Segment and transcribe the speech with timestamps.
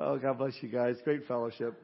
[0.00, 0.94] Oh, God bless you guys.
[1.02, 1.74] Great fellowship.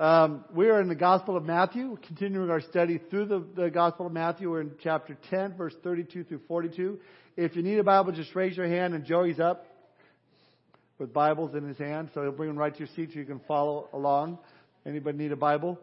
[0.00, 4.06] Um, we are in the Gospel of Matthew, continuing our study through the, the Gospel
[4.06, 4.50] of Matthew.
[4.50, 6.98] We're in chapter 10, verse 32 through 42.
[7.36, 9.64] If you need a Bible, just raise your hand, and Joey's up
[10.98, 13.26] with Bibles in his hand, so he'll bring them right to your seat so you
[13.26, 14.38] can follow along.
[14.84, 15.78] Anybody need a Bible?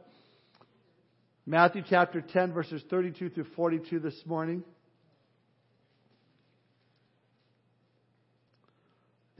[1.46, 4.66] Matthew chapter 10, verses 32 through 42 this morning.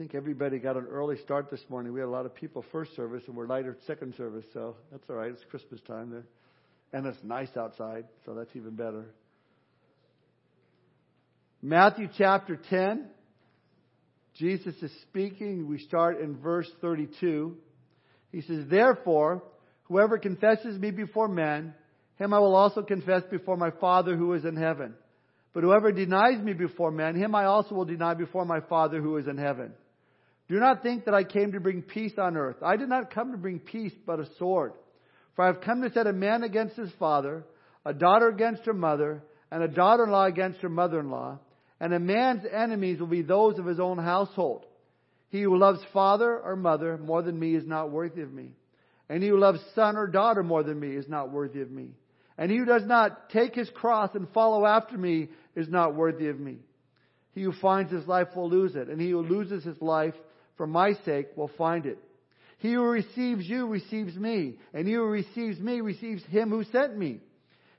[0.02, 1.92] Think everybody got an early start this morning.
[1.92, 5.08] We had a lot of people first service, and we're later second service, so that's
[5.08, 5.30] all right.
[5.30, 6.24] It's Christmas time there.
[6.92, 9.04] And it's nice outside, so that's even better.
[11.62, 13.06] Matthew chapter 10.
[14.34, 15.68] Jesus is speaking.
[15.68, 17.56] We start in verse 32.
[18.32, 19.44] He says, Therefore,
[19.84, 21.74] whoever confesses me before men,
[22.16, 24.94] him I will also confess before my Father who is in heaven.
[25.52, 29.16] But whoever denies me before men, him I also will deny before my Father who
[29.18, 29.74] is in heaven.
[30.52, 32.56] Do not think that I came to bring peace on earth.
[32.62, 34.74] I did not come to bring peace, but a sword.
[35.34, 37.44] For I have come to set a man against his father,
[37.86, 41.38] a daughter against her mother, and a daughter-in-law against her mother-in-law.
[41.80, 44.66] And a man's enemies will be those of his own household.
[45.30, 48.50] He who loves father or mother more than me is not worthy of me.
[49.08, 51.92] And he who loves son or daughter more than me is not worthy of me.
[52.36, 56.28] And he who does not take his cross and follow after me is not worthy
[56.28, 56.58] of me.
[57.34, 60.12] He who finds his life will lose it, and he who loses his life
[60.56, 61.98] for my sake will find it.
[62.58, 66.96] He who receives you receives me, and he who receives me receives him who sent
[66.96, 67.18] me.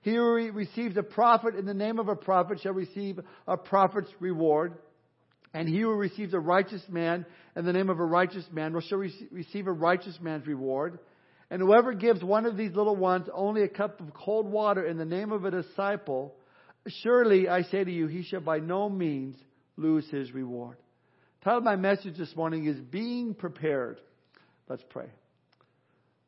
[0.02, 3.56] He who re- receives a prophet in the name of a prophet shall receive a
[3.56, 4.74] prophet's reward.
[5.54, 8.98] And he who receives a righteous man in the name of a righteous man shall
[8.98, 11.00] re- receive a righteous man's reward.
[11.50, 14.98] And whoever gives one of these little ones only a cup of cold water in
[14.98, 16.34] the name of a disciple,
[16.88, 19.38] surely I say to you, he shall by no means
[19.78, 20.78] lose his reward.
[21.44, 24.00] Title of my message this morning is Being Prepared.
[24.70, 25.08] Let's pray.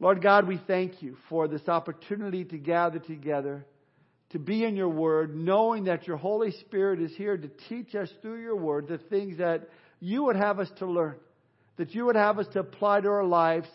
[0.02, 3.66] Lord God, we thank you for this opportunity to gather together,
[4.32, 8.10] to be in your word, knowing that your Holy Spirit is here to teach us
[8.22, 9.70] through your word the things that
[10.02, 11.16] you would have us to learn,
[11.78, 13.70] that you would have us to apply to our lives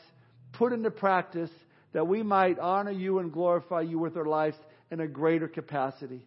[0.53, 1.51] put into practice
[1.95, 4.59] that we might honor you and glorify you with our lives
[4.91, 6.21] in a greater capacity.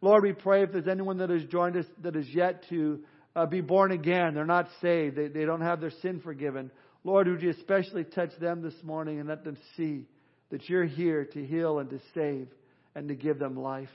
[0.00, 3.00] Lord, we pray if there's anyone that has joined us that is yet to
[3.36, 6.70] uh, be born again, they're not saved, they, they don't have their sin forgiven.
[7.04, 10.06] Lord, would you especially touch them this morning and let them see
[10.50, 12.48] that you're here to heal and to save
[12.94, 13.88] and to give them life.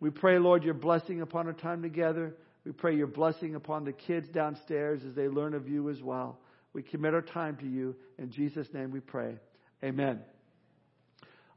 [0.00, 2.34] We pray, Lord, your blessing upon our time together.
[2.64, 6.38] We pray your blessing upon the kids downstairs as they learn of you as well.
[6.72, 7.96] We commit our time to you.
[8.18, 9.36] In Jesus' name we pray.
[9.82, 10.20] Amen.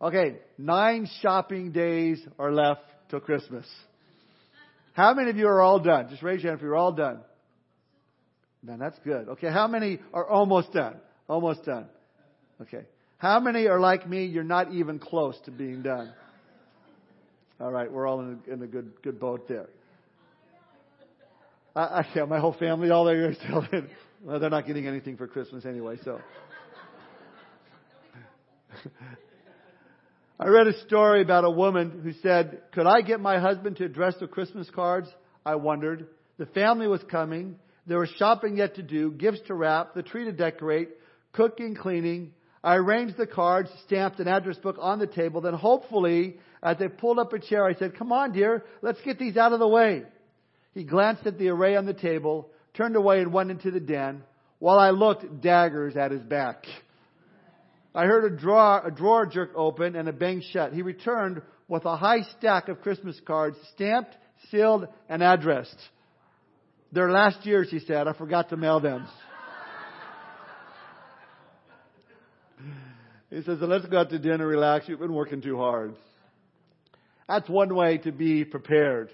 [0.02, 3.66] Okay, nine shopping days are left till Christmas.
[4.94, 6.09] How many of you are all done?
[6.09, 7.19] Just raise your hand if you're all done.
[8.63, 9.29] Man, that's good.
[9.29, 10.97] Okay, how many are almost done?
[11.28, 11.88] Almost done.
[12.62, 12.85] Okay.
[13.18, 14.25] How many are like me?
[14.25, 16.13] You're not even close to being done.
[17.59, 19.68] All right, we're all in a, in a good good boat there.
[21.75, 23.88] I, I, yeah, my whole family, all there still in.
[24.24, 26.19] Well, they're not getting anything for Christmas anyway, so.
[30.41, 33.85] I read a story about a woman who said, Could I get my husband to
[33.85, 35.07] address the Christmas cards?
[35.46, 36.07] I wondered.
[36.40, 37.59] The family was coming.
[37.85, 40.90] There was shopping yet to do, gifts to wrap, the tree to decorate,
[41.34, 42.31] cooking, cleaning.
[42.63, 45.41] I arranged the cards, stamped an address book on the table.
[45.41, 49.19] Then hopefully, as they pulled up a chair, I said, Come on, dear, let's get
[49.19, 50.06] these out of the way.
[50.74, 54.24] He glanced at the array on the table, turned away and went into the den,
[54.57, 56.66] while I looked daggers at his back.
[57.94, 60.74] I heard a drawer, a drawer jerk open and a bang shut.
[60.74, 64.16] He returned with a high stack of Christmas cards, stamped,
[64.50, 65.78] sealed, and addressed.
[66.91, 68.07] They're last year's, he said.
[68.07, 69.07] I forgot to mail them.
[73.30, 74.90] He says, let's go out to dinner, relax.
[74.90, 75.96] You've been working too hard.
[77.30, 79.09] That's one way to be prepared.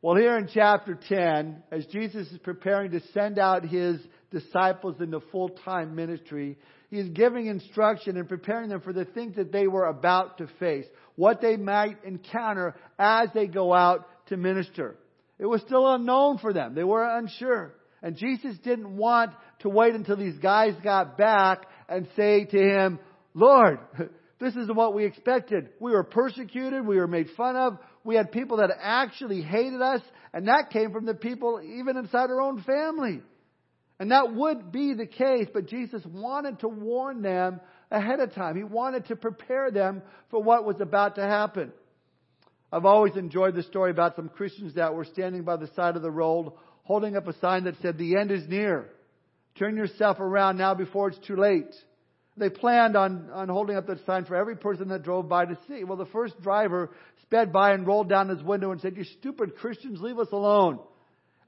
[0.00, 4.00] Well, here in chapter 10, as Jesus is preparing to send out his
[4.32, 6.58] disciples into full-time ministry,
[6.90, 10.48] he is giving instruction and preparing them for the things that they were about to
[10.58, 14.96] face, what they might encounter as they go out to minister.
[15.38, 16.74] It was still unknown for them.
[16.74, 17.74] They were unsure.
[18.02, 22.98] And Jesus didn't want to wait until these guys got back and say to him,
[23.32, 23.78] Lord,
[24.40, 25.68] this is what we expected.
[25.80, 26.86] We were persecuted.
[26.86, 27.78] We were made fun of.
[28.04, 30.00] We had people that actually hated us,
[30.34, 33.20] and that came from the people even inside our own family.
[34.02, 38.56] And that would be the case, but Jesus wanted to warn them ahead of time.
[38.56, 41.70] He wanted to prepare them for what was about to happen.
[42.72, 46.02] I've always enjoyed the story about some Christians that were standing by the side of
[46.02, 46.52] the road
[46.82, 48.90] holding up a sign that said, The end is near.
[49.56, 51.72] Turn yourself around now before it's too late.
[52.36, 55.56] They planned on, on holding up the sign for every person that drove by to
[55.68, 55.84] see.
[55.84, 56.90] Well, the first driver
[57.22, 60.80] sped by and rolled down his window and said, You stupid Christians, leave us alone.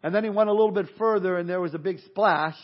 [0.04, 2.56] And then he went a little bit further and there was a big splash.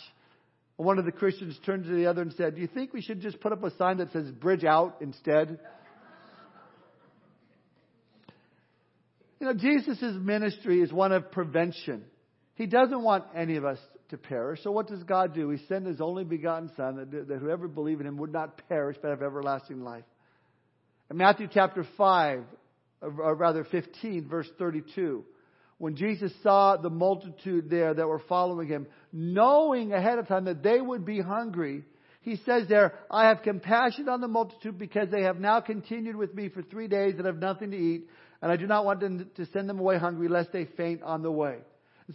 [0.77, 3.23] One of the Christians turned to the other and said, Do you think we should
[3.23, 5.59] just put up a sign that says bridge out instead?
[9.41, 12.05] You know, Jesus' ministry is one of prevention.
[12.57, 13.79] He doesn't want any of us
[14.11, 14.63] to perish.
[14.63, 15.49] So what does God do?
[15.49, 18.99] He sent His only begotten Son that, that whoever believed in Him would not perish
[19.01, 20.05] but have everlasting life.
[21.11, 22.43] In Matthew chapter 5,
[23.01, 25.25] or rather 15, verse 32,
[25.81, 30.63] when Jesus saw the multitude there that were following Him, knowing ahead of time that
[30.63, 31.85] they would be hungry,
[32.21, 36.35] he says there, I have compassion on the multitude because they have now continued with
[36.35, 38.11] me for three days and have nothing to eat,
[38.43, 41.23] and I do not want them to send them away hungry lest they faint on
[41.23, 41.57] the way.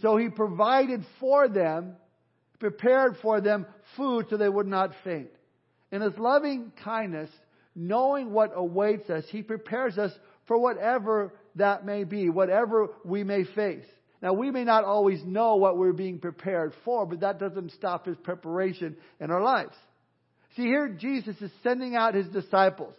[0.00, 1.96] So he provided for them,
[2.60, 3.66] prepared for them
[3.96, 5.30] food so they would not faint.
[5.90, 7.30] In his loving kindness,
[7.74, 10.12] knowing what awaits us, he prepares us
[10.46, 13.84] for whatever that may be, whatever we may face.
[14.22, 18.06] Now, we may not always know what we're being prepared for, but that doesn't stop
[18.06, 19.74] his preparation in our lives.
[20.56, 22.94] See, here Jesus is sending out his disciples.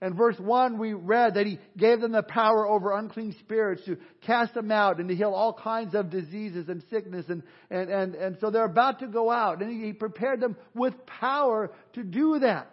[0.00, 3.96] In verse 1, we read that he gave them the power over unclean spirits to
[4.24, 7.26] cast them out and to heal all kinds of diseases and sickness.
[7.28, 9.60] And, and, and, and so they're about to go out.
[9.60, 12.70] And he prepared them with power to do that,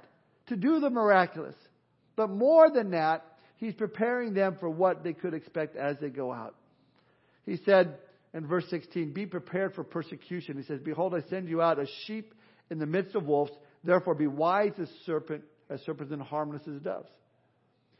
[0.47, 1.55] to do the miraculous.
[2.15, 3.25] But more than that,
[3.57, 6.55] he's preparing them for what they could expect as they go out.
[7.45, 7.97] He said
[8.33, 10.57] in verse 16, Be prepared for persecution.
[10.57, 12.33] He says, Behold, I send you out as sheep
[12.69, 13.51] in the midst of wolves.
[13.83, 17.09] Therefore, be wise as serpent as serpents and harmless as doves.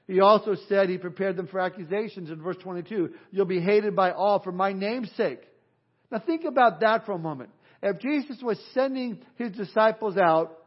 [0.08, 3.12] He also said he prepared them for accusations in verse 22.
[3.32, 5.42] You'll be hated by all for my name's sake.
[6.12, 7.50] Now think about that for a moment.
[7.82, 10.58] If Jesus was sending his disciples out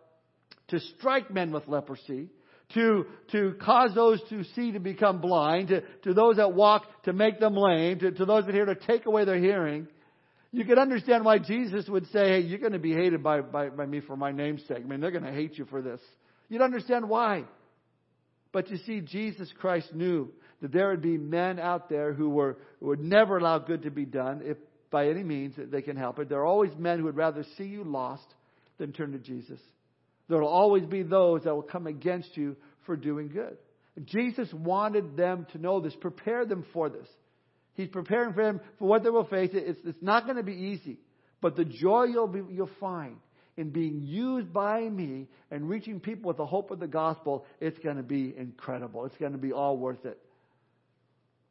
[0.68, 2.28] to strike men with leprosy,
[2.74, 7.12] to, to cause those to see to become blind, to, to those that walk to
[7.12, 9.88] make them lame, to, to those that hear to take away their hearing,
[10.52, 13.68] you can understand why Jesus would say, hey, you're going to be hated by, by,
[13.68, 14.78] by me for my name's sake.
[14.78, 16.00] I mean, they're going to hate you for this.
[16.48, 17.44] You'd understand why.
[18.52, 20.30] But you see, Jesus Christ knew
[20.62, 23.90] that there would be men out there who were who would never allow good to
[23.90, 24.56] be done if
[24.90, 26.28] by any means they can help it.
[26.28, 28.26] There are always men who would rather see you lost
[28.78, 29.60] than turn to Jesus.
[30.28, 33.56] There will always be those that will come against you for doing good.
[34.04, 37.08] Jesus wanted them to know this, prepare them for this.
[37.74, 39.50] He's preparing for them for what they will face.
[39.52, 40.98] It's, it's not going to be easy,
[41.40, 43.16] but the joy you'll, be, you'll find
[43.56, 47.78] in being used by me and reaching people with the hope of the gospel, it's
[47.80, 49.04] going to be incredible.
[49.04, 50.18] It's going to be all worth it.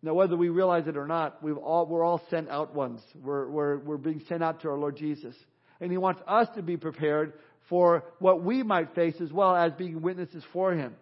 [0.02, 3.02] Now, whether we realize it or not, we've all, we're all sent out ones.
[3.16, 5.36] We're, we're, we're being sent out to our Lord Jesus.
[5.82, 7.34] And He wants us to be prepared
[7.70, 10.96] for what we might face as well as being witnesses for Him.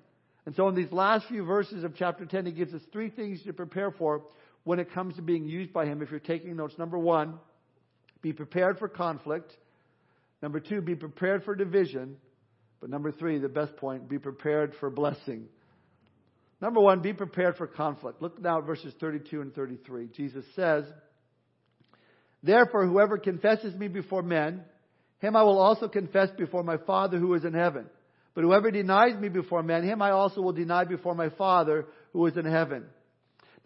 [0.45, 3.41] And so in these last few verses of chapter 10, He gives us three things
[3.43, 4.23] to prepare for
[4.63, 6.01] when it comes to being used by Him.
[6.01, 7.39] If you're taking notes, number one,
[8.21, 9.51] be prepared for conflict.
[10.41, 12.17] Number two, be prepared for division.
[12.79, 15.47] But number three, the best point, be prepared for blessing.
[16.61, 18.21] Number one, be prepared for conflict.
[18.21, 20.09] Look now at verses 32 and 33.
[20.15, 20.85] Jesus says,
[22.41, 24.63] Therefore, whoever confesses me before men,
[25.25, 27.87] him I will also confess before my Father who is in heaven.
[28.33, 32.25] But whoever denies me before men, him I also will deny before my Father who
[32.25, 32.85] is in heaven.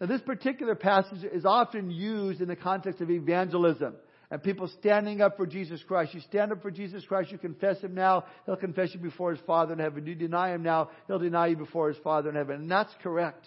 [0.00, 3.94] Now, this particular passage is often used in the context of evangelism
[4.30, 6.14] and people standing up for Jesus Christ.
[6.14, 9.44] You stand up for Jesus Christ, you confess Him now, He'll confess you before His
[9.44, 10.06] Father in heaven.
[10.06, 12.60] You deny Him now, He'll deny you before His Father in heaven.
[12.62, 13.44] And that's correct.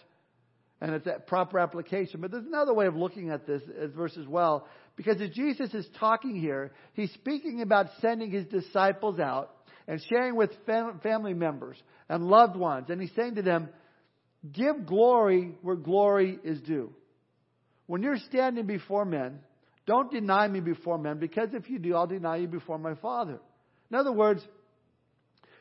[0.82, 2.20] And it's a proper application.
[2.20, 3.62] But there's another way of looking at this
[3.96, 4.67] verse as well.
[4.95, 9.51] Because as Jesus is talking here, He's speaking about sending His disciples out
[9.88, 11.77] and sharing with fam- family members
[12.09, 12.88] and loved ones.
[12.89, 13.69] And He's saying to them,
[14.51, 16.93] give glory where glory is due.
[17.88, 19.39] When you're standing before men,
[19.85, 23.39] don't deny me before men, because if you do, I'll deny you before my Father.
[23.91, 24.41] In other words,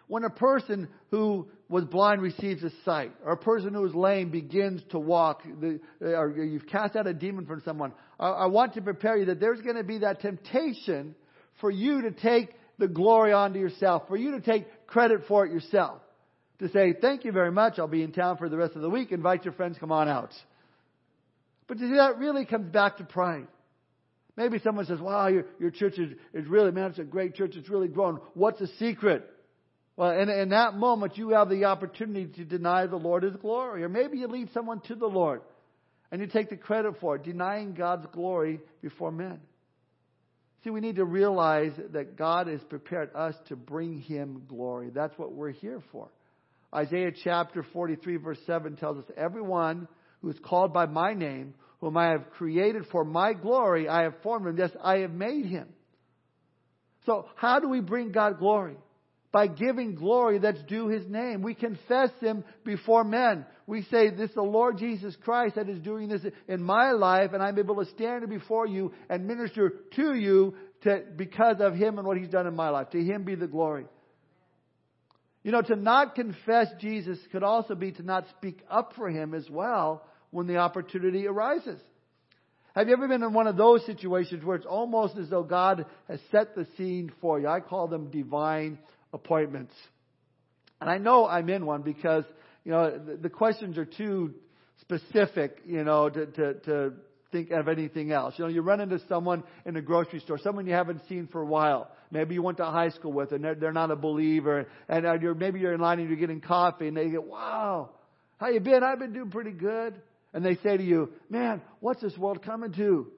[0.08, 4.30] when a person who was blind receives a sight, or a person who is lame
[4.30, 5.42] begins to walk,
[6.00, 9.60] or you've cast out a demon from someone, I want to prepare you that there's
[9.62, 11.14] going to be that temptation
[11.60, 15.52] for you to take the glory onto yourself, for you to take credit for it
[15.52, 16.00] yourself.
[16.58, 18.90] To say, thank you very much, I'll be in town for the rest of the
[18.90, 20.32] week, invite your friends, come on out.
[21.66, 23.46] But see, that really comes back to pride.
[24.36, 27.52] Maybe someone says, wow, your, your church is, is really, man, it's a great church.
[27.54, 28.20] It's really grown.
[28.34, 29.28] What's the secret?
[29.96, 33.84] Well, in, that moment, you have the opportunity to deny the Lord His glory.
[33.84, 35.42] Or maybe you lead someone to the Lord
[36.10, 39.40] and you take the credit for it, denying God's glory before men.
[40.64, 44.90] See, we need to realize that God has prepared us to bring Him glory.
[44.94, 46.08] That's what we're here for.
[46.74, 49.88] Isaiah chapter 43 verse 7 tells us, Everyone
[50.22, 54.14] who is called by my name, whom I have created for my glory, I have
[54.22, 54.56] formed him.
[54.56, 55.68] Yes, I have made him.
[57.04, 58.76] So how do we bring God glory?
[59.32, 61.40] By giving glory that's due his name.
[61.40, 63.46] We confess him before men.
[63.66, 67.32] We say, This is the Lord Jesus Christ that is doing this in my life,
[67.32, 71.96] and I'm able to stand before you and minister to you to, because of him
[71.98, 72.90] and what he's done in my life.
[72.90, 73.86] To him be the glory.
[75.42, 79.34] You know, to not confess Jesus could also be to not speak up for him
[79.34, 81.80] as well when the opportunity arises.
[82.74, 85.84] Have you ever been in one of those situations where it's almost as though God
[86.08, 87.48] has set the scene for you?
[87.48, 88.78] I call them divine
[89.12, 89.74] appointments.
[90.80, 92.24] And I know I'm in one because,
[92.64, 94.34] you know, the, the questions are too
[94.80, 96.92] specific, you know, to, to, to
[97.30, 98.34] think of anything else.
[98.36, 101.40] You know, you run into someone in a grocery store, someone you haven't seen for
[101.40, 101.90] a while.
[102.10, 104.66] Maybe you went to high school with, and they're, they're not a believer.
[104.88, 107.90] And you're, maybe you're in line and you're getting coffee, and they go, "Wow,
[108.38, 108.82] how you been?
[108.82, 109.94] I've been doing pretty good."
[110.32, 113.10] and they say to you, man, what's this world coming to?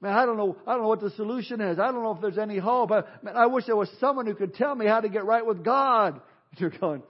[0.00, 1.78] Man, I don't know, I don't know what the solution is.
[1.78, 2.92] I don't know if there's any hope.
[2.92, 5.44] I, man, I wish there was someone who could tell me how to get right
[5.44, 6.20] with God.
[6.58, 7.02] You're going,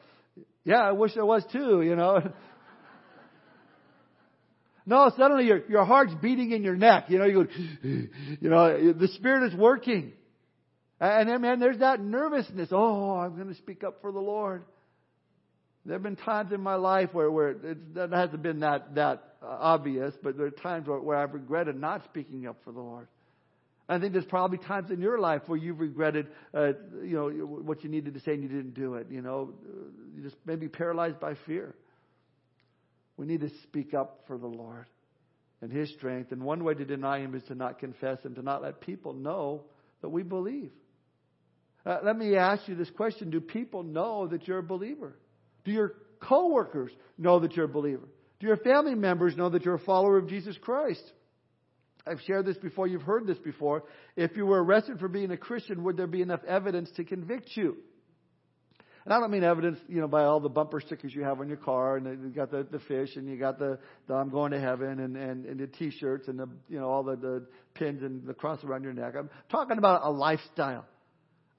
[0.64, 2.20] yeah, I wish there was too, you know.
[4.86, 7.06] no, suddenly your, your heart's beating in your neck.
[7.08, 7.50] You know, you go,
[8.40, 10.12] you know, the Spirit is working.
[11.00, 12.70] And then, man, there's that nervousness.
[12.72, 14.64] Oh, I'm going to speak up for the Lord.
[15.86, 17.78] There have been times in my life where, where it,
[18.12, 22.48] hasn't been that, that obvious, but there are times where, where I've regretted not speaking
[22.48, 23.06] up for the Lord.
[23.88, 26.72] I think there's probably times in your life where you've regretted, uh,
[27.04, 29.06] you know, what you needed to say and you didn't do it.
[29.10, 29.54] You know,
[30.16, 31.72] you just maybe paralyzed by fear.
[33.16, 34.86] We need to speak up for the Lord
[35.62, 36.32] and His strength.
[36.32, 39.12] And one way to deny Him is to not confess and to not let people
[39.12, 39.62] know
[40.02, 40.72] that we believe.
[41.84, 45.14] Uh, let me ask you this question: Do people know that you're a believer?
[45.66, 48.08] Do your coworkers know that you're a believer?
[48.40, 51.02] Do your family members know that you're a follower of Jesus Christ?
[52.06, 53.82] I've shared this before, you've heard this before.
[54.16, 57.50] If you were arrested for being a Christian, would there be enough evidence to convict
[57.56, 57.76] you?
[59.04, 61.48] And I don't mean evidence, you know, by all the bumper stickers you have on
[61.48, 64.52] your car, and you got the, the fish, and you got the, the I'm going
[64.52, 68.02] to heaven, and, and, and the T-shirts, and the, you know, all the, the pins
[68.02, 69.14] and the cross around your neck.
[69.18, 70.84] I'm talking about a lifestyle.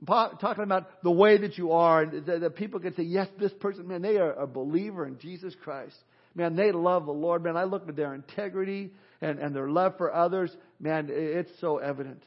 [0.05, 3.87] Talking about the way that you are, and that people can say, yes, this person,
[3.87, 5.95] man, they are a believer in Jesus Christ.
[6.35, 7.43] Man, they love the Lord.
[7.43, 10.55] Man, I look at their integrity and, and their love for others.
[10.79, 12.21] Man, it's so evident.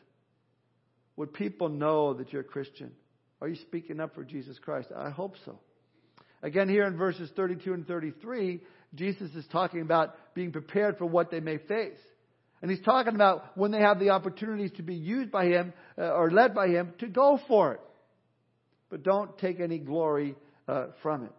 [1.14, 2.90] Would people know that you're a Christian?
[3.40, 4.88] Are you speaking up for Jesus Christ?
[4.94, 5.60] I hope so.
[6.42, 8.60] Again, here in verses 32 and 33,
[8.94, 11.98] Jesus is talking about being prepared for what they may face.
[12.62, 16.12] And he's talking about when they have the opportunities to be used by him uh,
[16.12, 17.80] or led by him to go for it.
[18.90, 20.34] But don't take any glory
[20.68, 21.32] uh, from it.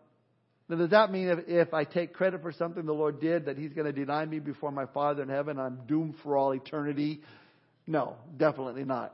[0.72, 3.58] Now, does that mean if, if I take credit for something the Lord did, that
[3.58, 5.60] He's going to deny me before my Father in heaven?
[5.60, 7.22] I'm doomed for all eternity?
[7.86, 9.14] No, definitely not.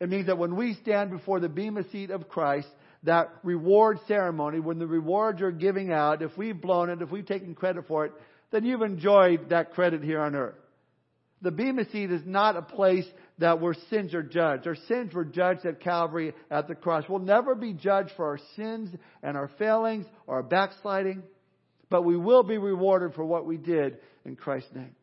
[0.00, 2.66] It means that when we stand before the bema seat of Christ,
[3.04, 7.26] that reward ceremony, when the rewards are giving out, if we've blown it, if we've
[7.26, 8.12] taken credit for it,
[8.50, 10.56] then you've enjoyed that credit here on earth.
[11.42, 13.06] The bema seat is not a place
[13.38, 14.66] that where sins are judged.
[14.66, 17.04] Our sins were judged at Calvary at the cross.
[17.08, 18.90] We'll never be judged for our sins
[19.22, 21.24] and our failings or our backsliding,
[21.90, 24.94] but we will be rewarded for what we did in Christ's name.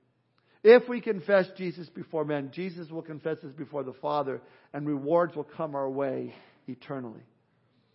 [0.64, 4.42] If we confess Jesus before men, Jesus will confess us before the Father,
[4.74, 6.34] and rewards will come our way
[6.68, 7.22] eternally.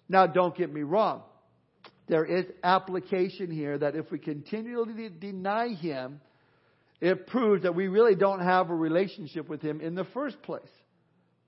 [0.08, 1.22] Now, don't get me wrong.
[2.08, 6.20] There is application here that if we continually deny Him,
[7.04, 10.62] it proves that we really don't have a relationship with Him in the first place.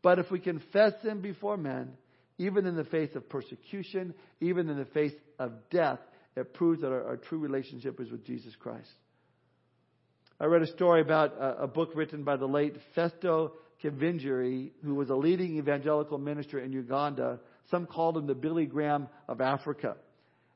[0.02, 1.94] But if we confess Him before men,
[2.36, 5.98] even in the face of persecution, even in the face of death,
[6.36, 8.90] it proves that our, our true relationship is with Jesus Christ.
[10.38, 14.94] I read a story about a, a book written by the late Festo Kivengere, who
[14.94, 17.40] was a leading evangelical minister in Uganda.
[17.70, 19.96] Some called him the Billy Graham of Africa.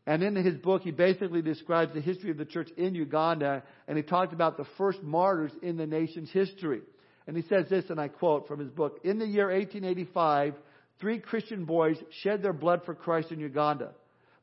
[0.06, 3.96] And in his book, he basically describes the history of the church in Uganda, and
[3.96, 6.80] he talked about the first martyrs in the nation's history.
[7.26, 10.54] And he says this, and I quote from his book In the year 1885,
[11.00, 13.90] three Christian boys shed their blood for Christ in Uganda.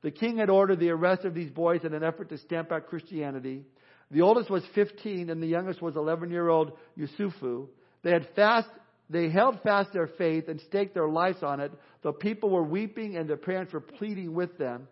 [0.03, 2.87] The king had ordered the arrest of these boys in an effort to stamp out
[2.87, 3.63] Christianity.
[4.11, 7.67] The oldest was 15, and the youngest was 11 year old Yusufu.
[8.03, 8.69] They had fast,
[9.09, 11.71] they held fast their faith and staked their lives on it,
[12.03, 14.87] The people were weeping and their parents were pleading with them.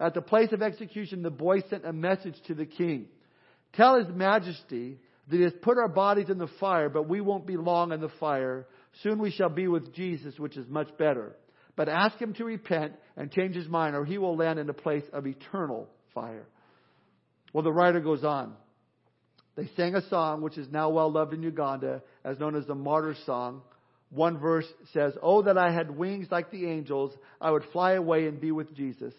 [0.00, 3.06] At the place of execution, the boy sent a message to the king.
[3.74, 7.46] Tell his majesty that he has put our bodies in the fire, but we won't
[7.46, 8.66] be long in the fire.
[9.02, 11.36] Soon we shall be with Jesus, which is much better.
[11.76, 14.74] But ask him to repent and change his mind, or he will land in a
[14.74, 16.46] place of eternal fire.
[17.52, 18.54] Well, the writer goes on.
[19.56, 22.74] They sang a song which is now well loved in Uganda, as known as the
[22.74, 23.60] Martyr Song.
[24.08, 28.26] One verse says, Oh, that I had wings like the angels, I would fly away
[28.26, 29.14] and be with Jesus.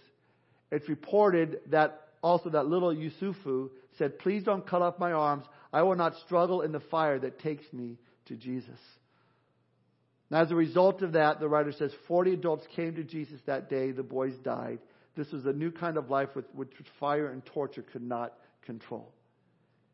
[0.72, 5.46] It's reported that also that little Yusufu said, Please don't cut off my arms.
[5.74, 8.80] I will not struggle in the fire that takes me to Jesus.
[10.30, 13.70] Now, as a result of that, the writer says 40 adults came to Jesus that
[13.70, 13.92] day.
[13.92, 14.80] The boys died.
[15.18, 18.34] This was a new kind of life with, which fire and torture could not
[18.66, 19.12] control.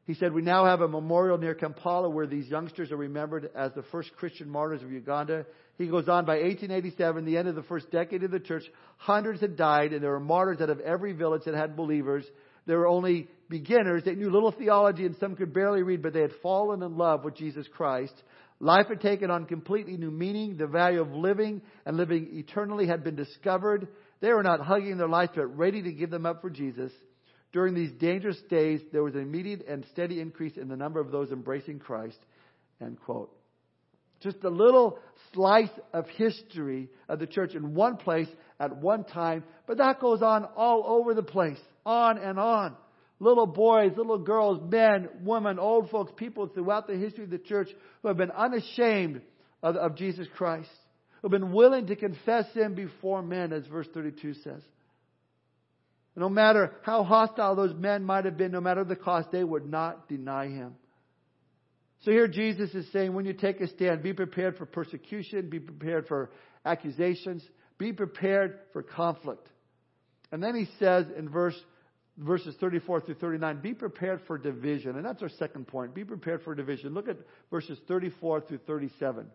[0.08, 3.74] He said, We now have a memorial near Kampala where these youngsters are remembered as
[3.74, 5.46] the first Christian martyrs of Uganda.
[5.78, 8.64] He goes on, by 1887, the end of the first decade of the church,
[8.96, 12.26] hundreds had died, and there were martyrs out of every village that had believers.
[12.66, 14.04] There were only beginners.
[14.06, 17.26] They knew little theology, and some could barely read, but they had fallen in love
[17.26, 18.14] with Jesus Christ.
[18.62, 20.56] Life had taken on completely new meaning.
[20.56, 23.90] The value of living and living eternally had been discovered.
[24.22, 26.94] They were not hugging their life, but ready to give them up for Jesus.
[27.54, 31.12] During these dangerous days, there was an immediate and steady increase in the number of
[31.12, 32.18] those embracing Christ.
[32.82, 33.34] End quote.
[34.20, 35.00] Just a little
[35.34, 38.28] slice of history of the church in one place
[38.60, 42.76] at one time, but that goes on all over the place, on and on.
[43.20, 47.70] Little boys, little girls, men, women, old folks, people throughout the history of the church
[48.02, 49.22] who have been unashamed
[49.64, 50.70] of, of Jesus Christ,
[51.22, 54.62] who have been willing to confess Him before men, as verse 32 says.
[56.18, 59.70] No matter how hostile those men might have been, no matter the cost, they would
[59.70, 60.74] not deny him.
[62.02, 65.60] So here Jesus is saying, when you take a stand, be prepared for persecution, be
[65.60, 66.32] prepared for
[66.66, 67.44] accusations,
[67.78, 69.48] be prepared for conflict.
[70.32, 71.56] And then he says in verse
[72.18, 74.96] verses 34 through 39, be prepared for division.
[74.96, 75.94] And that's our second point.
[75.94, 76.96] Be prepared for division.
[76.96, 77.18] Look at
[77.52, 79.28] verses 34 through 37.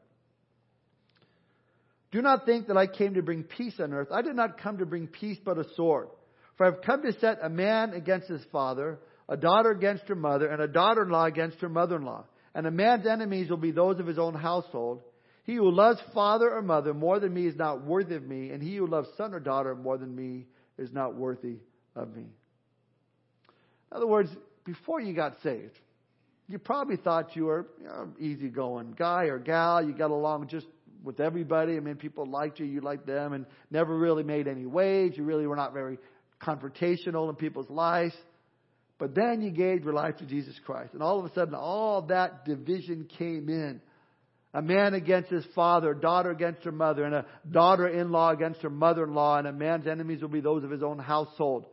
[2.10, 4.08] Do not think that I came to bring peace on earth.
[4.12, 6.08] I did not come to bring peace, but a sword.
[6.56, 10.48] For I've come to set a man against his father, a daughter against her mother,
[10.48, 12.24] and a daughter in law against her mother in law.
[12.54, 15.02] And a man's enemies will be those of his own household.
[15.44, 18.62] He who loves father or mother more than me is not worthy of me, and
[18.62, 20.46] he who loves son or daughter more than me
[20.78, 21.56] is not worthy
[21.96, 22.22] of me.
[22.22, 24.30] In other words,
[24.64, 25.78] before you got saved,
[26.48, 29.84] you probably thought you were you know, easygoing guy or gal.
[29.84, 30.66] You got along just
[31.02, 31.76] with everybody.
[31.76, 35.16] I mean, people liked you, you liked them, and never really made any waves.
[35.16, 35.98] You really were not very
[36.42, 38.14] confrontational in people's lives.
[38.98, 40.92] But then you gave your life to Jesus Christ.
[40.92, 43.80] And all of a sudden, all that division came in.
[44.54, 48.30] A man against his father, a daughter against her mother, and a daughter in law
[48.30, 50.98] against her mother in law, and a man's enemies will be those of his own
[50.98, 51.64] household.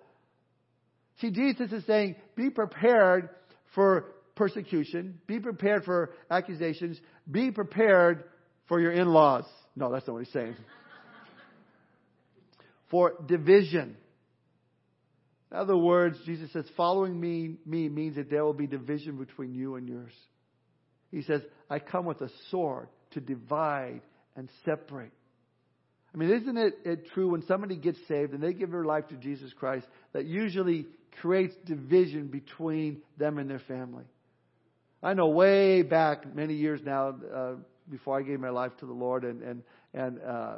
[1.20, 3.30] See, Jesus is saying, be prepared
[3.76, 4.06] for
[4.36, 6.98] persecution, be prepared for accusations,
[7.30, 8.24] be prepared
[8.70, 9.44] for your in laws.
[9.76, 10.56] No, that's not what he's saying.
[12.90, 13.98] for division.
[15.52, 19.54] In other words, Jesus says, following me, me means that there will be division between
[19.54, 20.14] you and yours.
[21.12, 24.02] He says, I come with a sword to divide
[24.36, 25.12] and separate.
[26.14, 29.08] I mean, isn't it, it true when somebody gets saved and they give their life
[29.10, 30.86] to Jesus Christ that usually
[31.22, 34.06] creates division between them and their family?
[35.02, 37.52] I know way back many years now, uh,
[37.90, 40.56] before I gave my life to the Lord and, and, and, uh,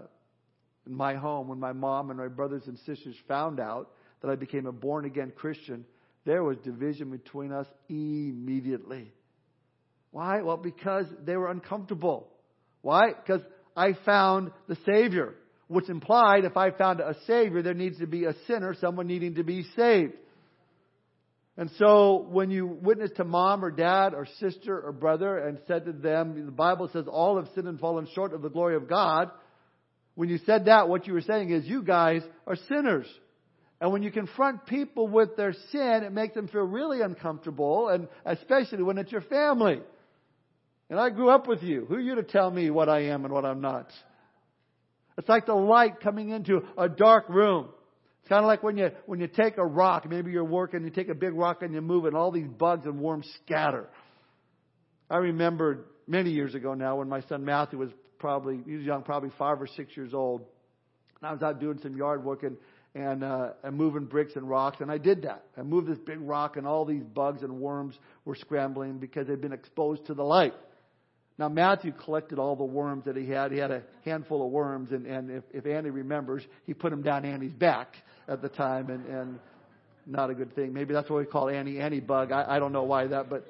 [0.88, 4.36] in my home, when my mom and my brothers and sisters found out that I
[4.36, 5.86] became a born again Christian,
[6.26, 9.12] there was division between us immediately.
[10.12, 10.42] Why?
[10.42, 12.28] Well, because they were uncomfortable.
[12.82, 13.14] Why?
[13.14, 13.42] Because
[13.76, 15.34] I found the Savior,
[15.68, 19.36] which implied if I found a Savior, there needs to be a sinner, someone needing
[19.36, 20.14] to be saved.
[21.58, 25.86] And so when you witness to mom or dad or sister or brother and said
[25.86, 28.88] to them, the Bible says all have sinned and fallen short of the glory of
[28.88, 29.30] God.
[30.16, 33.08] When you said that, what you were saying is you guys are sinners.
[33.82, 38.08] And when you confront people with their sin, it makes them feel really uncomfortable, and
[38.26, 39.82] especially when it's your family.
[40.92, 41.86] And I grew up with you.
[41.90, 43.92] Who are you to tell me what I am and what I'm not?
[45.18, 47.70] It's like the light coming into a dark room.
[48.22, 50.92] It's kind of like when you when you take a rock, maybe you're working, you
[50.92, 53.90] take a big rock and you move it, and all these bugs and worms scatter.
[55.10, 57.90] I remember many years ago now when my son Matthew was
[58.20, 60.42] probably he was young, probably five or six years old.
[61.20, 62.58] And I was out doing some yard work and
[62.94, 64.82] and, uh, and moving bricks and rocks.
[64.82, 65.44] And I did that.
[65.58, 69.42] I moved this big rock, and all these bugs and worms were scrambling because they'd
[69.42, 70.54] been exposed to the light.
[71.38, 73.52] Now, Matthew collected all the worms that he had.
[73.52, 77.02] He had a handful of worms, and, and if, if Annie remembers, he put them
[77.02, 77.96] down Annie's back
[78.28, 79.40] at the time, and, and
[80.06, 80.74] not a good thing.
[80.74, 82.32] Maybe that's what we call Annie Annie bug.
[82.32, 83.48] I, I don't know why that, but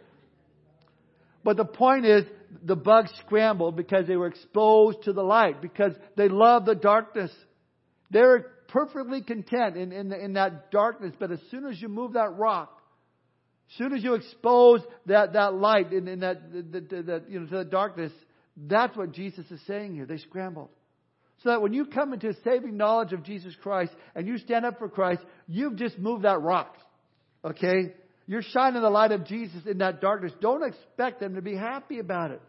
[1.43, 2.23] But the point is,
[2.63, 7.32] the bugs scrambled because they were exposed to the light, because they love the darkness.
[8.12, 12.13] They were perfectly content in, in, in that darkness, but as soon as you move
[12.13, 12.81] that rock,
[13.69, 17.57] as soon as you expose that, that light in, in that, that, you know, to
[17.60, 18.12] the darkness,
[18.57, 20.05] that's what Jesus is saying here.
[20.05, 20.69] They scrambled.
[21.43, 24.77] So that when you come into saving knowledge of Jesus Christ and you stand up
[24.77, 26.75] for Christ, you've just moved that rock.
[27.43, 27.93] Okay?
[28.27, 30.31] You're shining the light of Jesus in that darkness.
[30.39, 32.41] Don't expect them to be happy about it.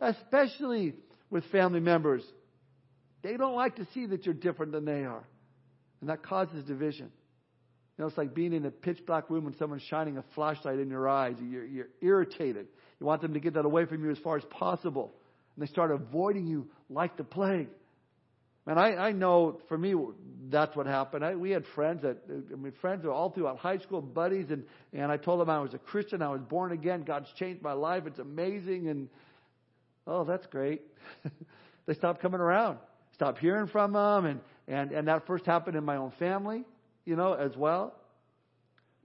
[0.00, 0.94] Especially
[1.30, 2.24] with family members.
[3.22, 5.24] They don't like to see that you're different than they are.
[6.06, 7.10] And that causes division.
[7.98, 10.78] You know, it's like being in a pitch black room and someone's shining a flashlight
[10.78, 11.34] in your eyes.
[11.42, 12.68] You're, you're irritated.
[13.00, 15.12] You want them to get that away from you as far as possible.
[15.56, 17.66] And they start avoiding you like the plague.
[18.66, 19.96] Man, I, I know for me
[20.48, 21.24] that's what happened.
[21.24, 25.10] I, we had friends that I mean friends all throughout high school, buddies, and and
[25.10, 28.04] I told them I was a Christian, I was born again, God's changed my life,
[28.06, 29.08] it's amazing, and
[30.06, 30.82] oh, that's great.
[31.86, 32.78] they stopped coming around,
[33.14, 36.64] stopped hearing from them, and and and that first happened in my own family,
[37.04, 37.94] you know, as well.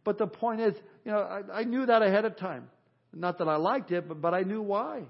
[0.04, 0.74] But the point is,
[1.06, 2.70] you know, I, I knew that ahead of time.
[3.14, 5.04] Not that I liked it, but but I knew why.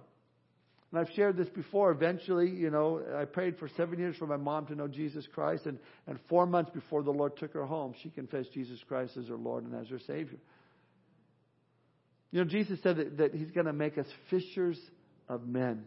[0.91, 1.91] And I've shared this before.
[1.91, 5.65] Eventually, you know, I prayed for seven years for my mom to know Jesus Christ.
[5.65, 9.27] And, and four months before the Lord took her home, she confessed Jesus Christ as
[9.27, 10.39] her Lord and as her Savior.
[12.31, 14.77] You know, Jesus said that, that He's going to make us fishers
[15.29, 15.85] of men.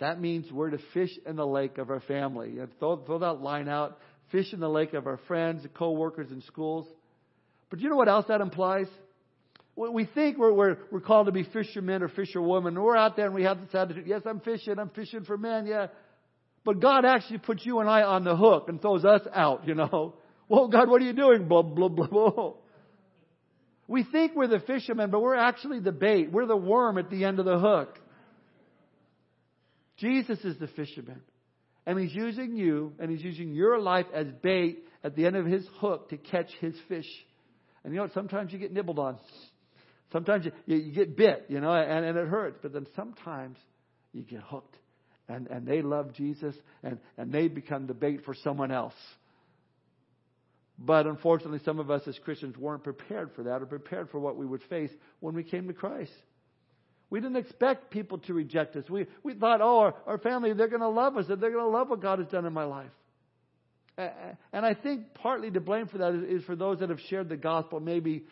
[0.00, 2.52] That means we're to fish in the lake of our family.
[2.52, 3.98] You throw, throw that line out.
[4.32, 6.86] Fish in the lake of our friends, co-workers in schools.
[7.68, 8.86] But you know what else that implies?
[9.76, 12.78] we think we're, we're, we're called to be fishermen or fisherwomen.
[12.78, 15.66] We're out there and we have this attitude, yes, I'm fishing, I'm fishing for men,
[15.66, 15.86] yeah.
[16.64, 19.74] But God actually puts you and I on the hook and throws us out, you
[19.74, 20.14] know.
[20.50, 21.46] Well, God, what are you doing?
[21.46, 22.54] Blah, blah, blah, blah.
[23.86, 26.32] We think we're the fishermen, but we're actually the bait.
[26.32, 27.96] We're the worm at the end of the hook.
[30.00, 31.20] Jesus is the fisherman.
[31.86, 35.46] And he's using you and he's using your life as bait at the end of
[35.46, 37.08] his hook to catch his fish.
[37.84, 38.14] And you know what?
[38.14, 39.18] Sometimes you get nibbled on.
[40.12, 42.58] Sometimes you, you, get bit, you know, and, and it hurts.
[42.60, 43.56] But then sometimes
[44.12, 44.76] you get hooked.
[45.28, 48.94] And, and they love Jesus and, and they become the bait for someone else.
[50.78, 54.36] But unfortunately, some of us as Christians weren't prepared for that or prepared for what
[54.36, 56.12] we would face when we came to Christ.
[57.10, 58.88] We didn't expect people to reject us.
[58.88, 61.64] We, we thought, oh, our, our family, they're going to love us and they're going
[61.64, 62.90] to love what God has done in my life.
[64.52, 67.36] And I think partly to blame for that is for those that have shared the
[67.36, 68.24] gospel maybe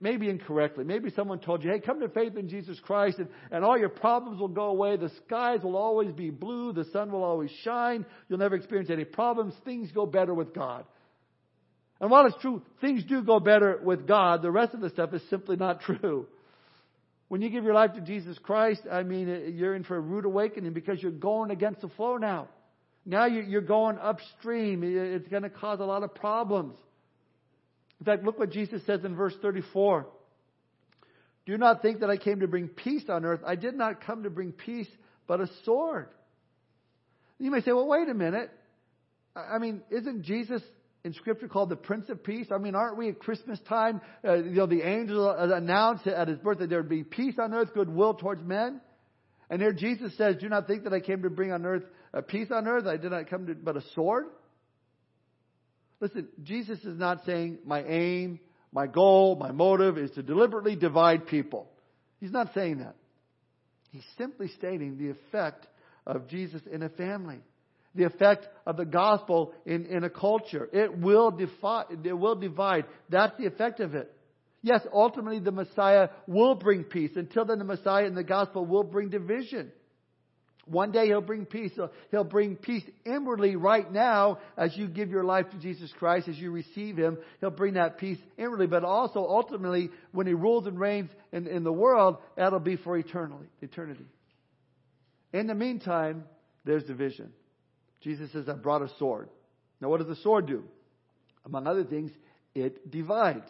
[0.00, 0.82] maybe incorrectly.
[0.82, 3.88] Maybe someone told you, hey, come to faith in Jesus Christ and, and all your
[3.88, 4.96] problems will go away.
[4.96, 6.72] The skies will always be blue.
[6.72, 8.04] The sun will always shine.
[8.28, 9.54] You'll never experience any problems.
[9.64, 10.84] Things go better with God.
[12.00, 15.14] And while it's true, things do go better with God, the rest of the stuff
[15.14, 16.26] is simply not true.
[17.32, 20.00] When you give your life to Jesus Christ, I mean, uh, you're in for a
[20.00, 22.48] rude awakening because you're going against the flow now.
[23.06, 24.82] Now you're going upstream.
[24.82, 26.74] Uh, it's going to cause a lot of problems.
[28.00, 30.08] In fact, look what Jesus says in verse 34.
[31.46, 33.40] Do not think that I came to bring peace on earth.
[33.46, 34.88] I did not come to bring peace,
[35.26, 36.08] but a sword.
[37.38, 38.50] You may say, well, wait a minute.
[39.34, 40.60] I mean, isn't Jesus
[41.04, 42.46] in Scripture called the Prince of Peace?
[42.52, 44.00] I mean, aren't we at Christmas time?
[44.24, 47.52] Uh, you know, the angel announced at his birth that there would be peace on
[47.54, 48.80] earth, goodwill towards men.
[49.50, 51.84] And here Jesus says, Do not think that I came to bring on earth
[52.14, 52.86] uh, peace on earth.
[52.86, 54.26] I did not come to, but a sword.
[56.00, 58.40] Listen, Jesus is not saying my aim,
[58.72, 61.68] my goal, my motive is to deliberately divide people.
[62.20, 62.96] He's not saying that.
[63.90, 65.66] He's simply stating the effect
[66.06, 67.40] of Jesus in a family.
[67.94, 70.68] The effect of the gospel in, in a culture.
[70.72, 72.86] It will, defi- it will divide.
[73.10, 74.10] That's the effect of it.
[74.62, 77.10] Yes, ultimately the Messiah will bring peace.
[77.16, 79.72] Until then, the Messiah and the gospel will bring division.
[80.66, 81.72] One day he'll bring peace.
[82.12, 86.38] He'll bring peace inwardly right now as you give your life to Jesus Christ, as
[86.38, 87.18] you receive him.
[87.40, 91.64] He'll bring that peace inwardly, but also ultimately when he rules and reigns in, in
[91.64, 94.06] the world, that'll be for eternally, eternity.
[95.32, 96.24] In the meantime,
[96.64, 97.32] there's division.
[98.02, 99.28] Jesus says, I brought a sword.
[99.80, 100.64] Now what does the sword do?
[101.44, 102.10] Among other things,
[102.54, 103.48] it divides.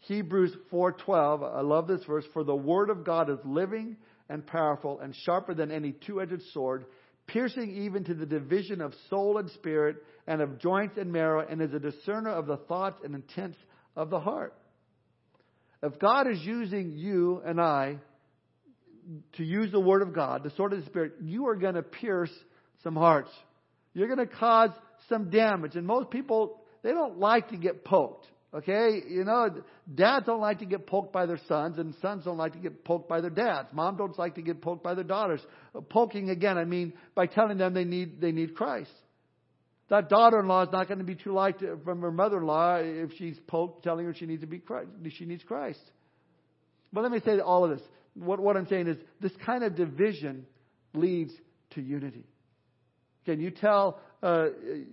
[0.00, 3.96] Hebrews 4:12, I love this verse, for the word of God is living
[4.28, 6.86] and powerful and sharper than any two-edged sword,
[7.26, 11.60] piercing even to the division of soul and spirit and of joints and marrow and
[11.60, 13.58] is a discerner of the thoughts and intents
[13.96, 14.54] of the heart.
[15.82, 17.98] If God is using you and I
[19.34, 21.82] to use the word of God, the sword of the spirit, you are going to
[21.82, 22.32] pierce
[22.82, 23.30] some hearts.
[23.96, 24.70] You're going to cause
[25.08, 25.74] some damage.
[25.74, 28.26] And most people, they don't like to get poked.
[28.54, 29.48] Okay, you know,
[29.92, 32.84] dads don't like to get poked by their sons, and sons don't like to get
[32.84, 33.68] poked by their dads.
[33.72, 35.40] Mom don't like to get poked by their daughters.
[35.74, 38.92] Uh, poking again, I mean by telling them they need they need Christ.
[39.88, 43.38] That daughter-in-law is not going to be too like uh, from her mother-in-law if she's
[43.46, 45.80] poked, telling her she needs to be Christ, she needs Christ.
[46.92, 47.86] But let me say all of this.
[48.14, 50.46] What, what I'm saying is this kind of division
[50.94, 51.32] leads
[51.72, 52.24] to unity.
[53.26, 54.46] Can you tell uh,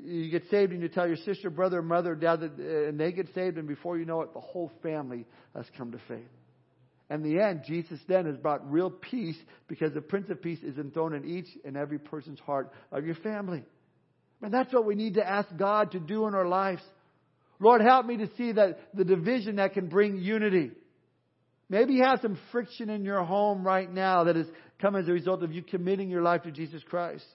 [0.04, 3.12] you get saved and you tell your sister, brother, mother, dad, that, uh, and they
[3.12, 6.28] get saved, and before you know it, the whole family has come to faith.
[7.10, 10.78] And the end, Jesus then has brought real peace because the Prince of Peace is
[10.78, 13.64] enthroned in each and every person's heart of your family.
[14.42, 16.82] And that's what we need to ask God to do in our lives.
[17.60, 20.72] Lord, help me to see that the division that can bring unity.
[21.70, 24.48] Maybe you have some friction in your home right now that has
[24.82, 27.26] come as a result of you committing your life to Jesus Christ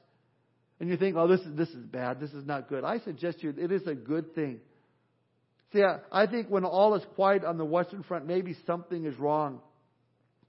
[0.81, 3.43] and you think, oh, this is, this is bad, this is not good, I suggest
[3.43, 4.61] you it is a good thing.
[5.73, 9.19] See, I, I think when all is quiet on the Western Front, maybe something is
[9.19, 9.61] wrong.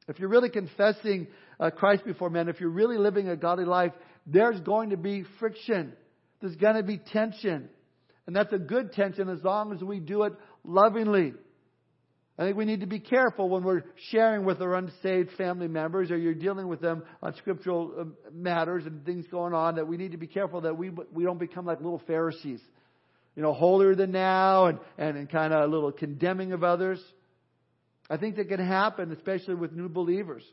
[0.08, 1.28] If you're really confessing
[1.60, 3.92] uh, Christ before men, if you're really living a godly life,
[4.26, 5.94] there's going to be friction.
[6.42, 7.70] There's going to be tension.
[8.26, 11.34] And that's a good tension as long as we do it lovingly.
[12.40, 16.10] I think we need to be careful when we're sharing with our unsaved family members
[16.10, 19.98] or you're dealing with them on scriptural um, matters and things going on that we
[19.98, 22.62] need to be careful that we, we don't become like little Pharisees.
[23.36, 27.02] You know, holier than now and, and, and kind of a little condemning of others.
[28.10, 30.44] I think that can happen, especially with new believers.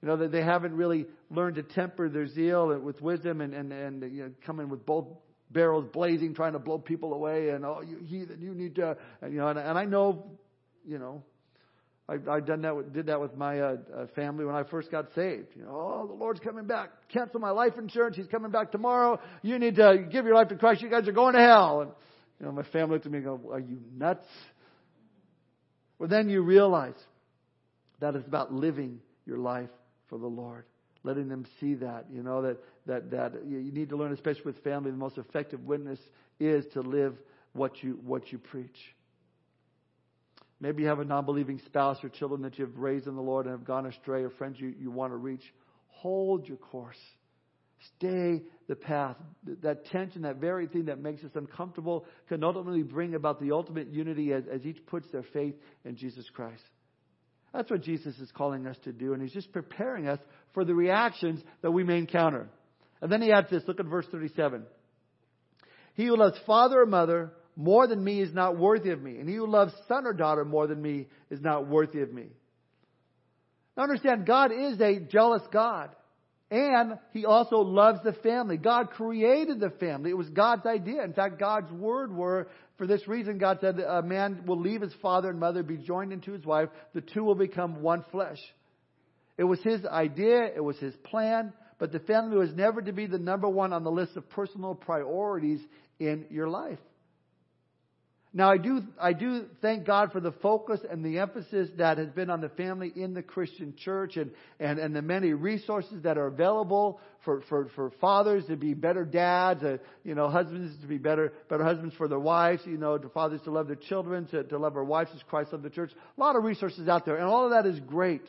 [0.00, 3.72] You know, that they haven't really learned to temper their zeal with wisdom and, and,
[3.72, 5.06] and you know, coming with both
[5.50, 9.32] barrels blazing, trying to blow people away, and oh, you heathen, you need to, and,
[9.32, 10.38] you know, and, and I know
[10.86, 11.22] you know,
[12.08, 14.90] I, I done that with, did that with my uh, uh, family when I first
[14.90, 15.48] got saved.
[15.56, 16.90] You know, oh, the Lord's coming back.
[17.08, 18.16] Cancel my life insurance.
[18.16, 19.18] He's coming back tomorrow.
[19.42, 20.82] You need to give your life to Christ.
[20.82, 21.80] You guys are going to hell.
[21.80, 21.90] And
[22.38, 24.26] you know, my family looked at me and go, "Are you nuts?"
[25.98, 26.98] Well, then you realize
[28.00, 29.70] that it's about living your life
[30.08, 30.64] for the Lord,
[31.04, 32.06] letting them see that.
[32.12, 34.90] You know that that that you need to learn, especially with family.
[34.90, 36.00] The most effective witness
[36.38, 37.16] is to live
[37.54, 38.76] what you what you preach.
[40.64, 43.44] Maybe you have a non believing spouse or children that you've raised in the Lord
[43.44, 45.42] and have gone astray, or friends you, you want to reach.
[45.88, 46.96] Hold your course.
[47.98, 49.16] Stay the path.
[49.60, 53.92] That tension, that very thing that makes us uncomfortable, can ultimately bring about the ultimate
[53.92, 56.62] unity as, as each puts their faith in Jesus Christ.
[57.52, 60.18] That's what Jesus is calling us to do, and He's just preparing us
[60.54, 62.48] for the reactions that we may encounter.
[63.02, 64.64] And then He adds this look at verse 37.
[65.92, 69.18] He who loves father or mother more than me is not worthy of me.
[69.18, 72.26] And he who loves son or daughter more than me is not worthy of me.
[73.76, 75.90] Now understand, God is a jealous God.
[76.50, 78.56] And He also loves the family.
[78.56, 80.10] God created the family.
[80.10, 81.02] It was God's idea.
[81.02, 84.94] In fact, God's word were, for this reason, God said a man will leave his
[85.02, 86.68] father and mother, be joined into his wife.
[86.94, 88.38] The two will become one flesh.
[89.36, 90.46] It was His idea.
[90.54, 91.52] It was His plan.
[91.78, 94.74] But the family was never to be the number one on the list of personal
[94.74, 95.60] priorities
[95.98, 96.78] in your life.
[98.36, 102.08] Now, I do, I do thank God for the focus and the emphasis that has
[102.08, 106.18] been on the family in the Christian church and, and, and the many resources that
[106.18, 110.88] are available for, for, for fathers to be better dads, uh, you know, husbands to
[110.88, 114.26] be better, better husbands for their wives, you know, to fathers to love their children,
[114.26, 115.92] to, to love their wives as Christ loved the church.
[115.92, 118.22] A lot of resources out there, and all of that is great.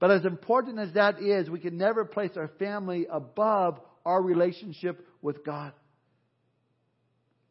[0.00, 5.06] But as important as that is, we can never place our family above our relationship
[5.22, 5.72] with God.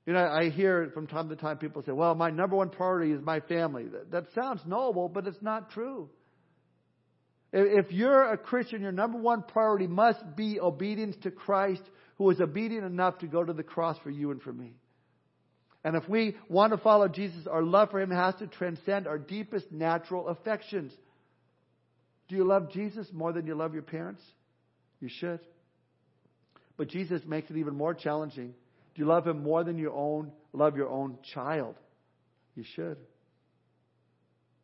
[0.05, 3.13] You know, I hear from time to time people say, well, my number one priority
[3.13, 3.85] is my family.
[3.85, 6.09] That, that sounds noble, but it's not true.
[7.53, 11.83] If you're a Christian, your number one priority must be obedience to Christ,
[12.17, 14.73] who was obedient enough to go to the cross for you and for me.
[15.85, 19.17] And if we want to follow Jesus, our love for Him has to transcend our
[19.17, 20.91] deepest natural affections.
[22.27, 24.21] Do you love Jesus more than you love your parents?
[24.99, 25.39] You should.
[26.77, 28.53] But Jesus makes it even more challenging.
[28.95, 31.75] Do you love him more than your own love your own child?
[32.55, 32.97] You should.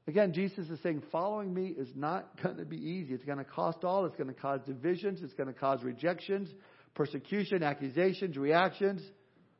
[0.08, 3.14] Again, Jesus is saying following me is not going to be easy.
[3.14, 4.06] It's going to cost all.
[4.06, 5.22] It's going to cause divisions.
[5.22, 6.50] It's going to cause rejections,
[6.96, 9.02] persecution, accusations, reactions.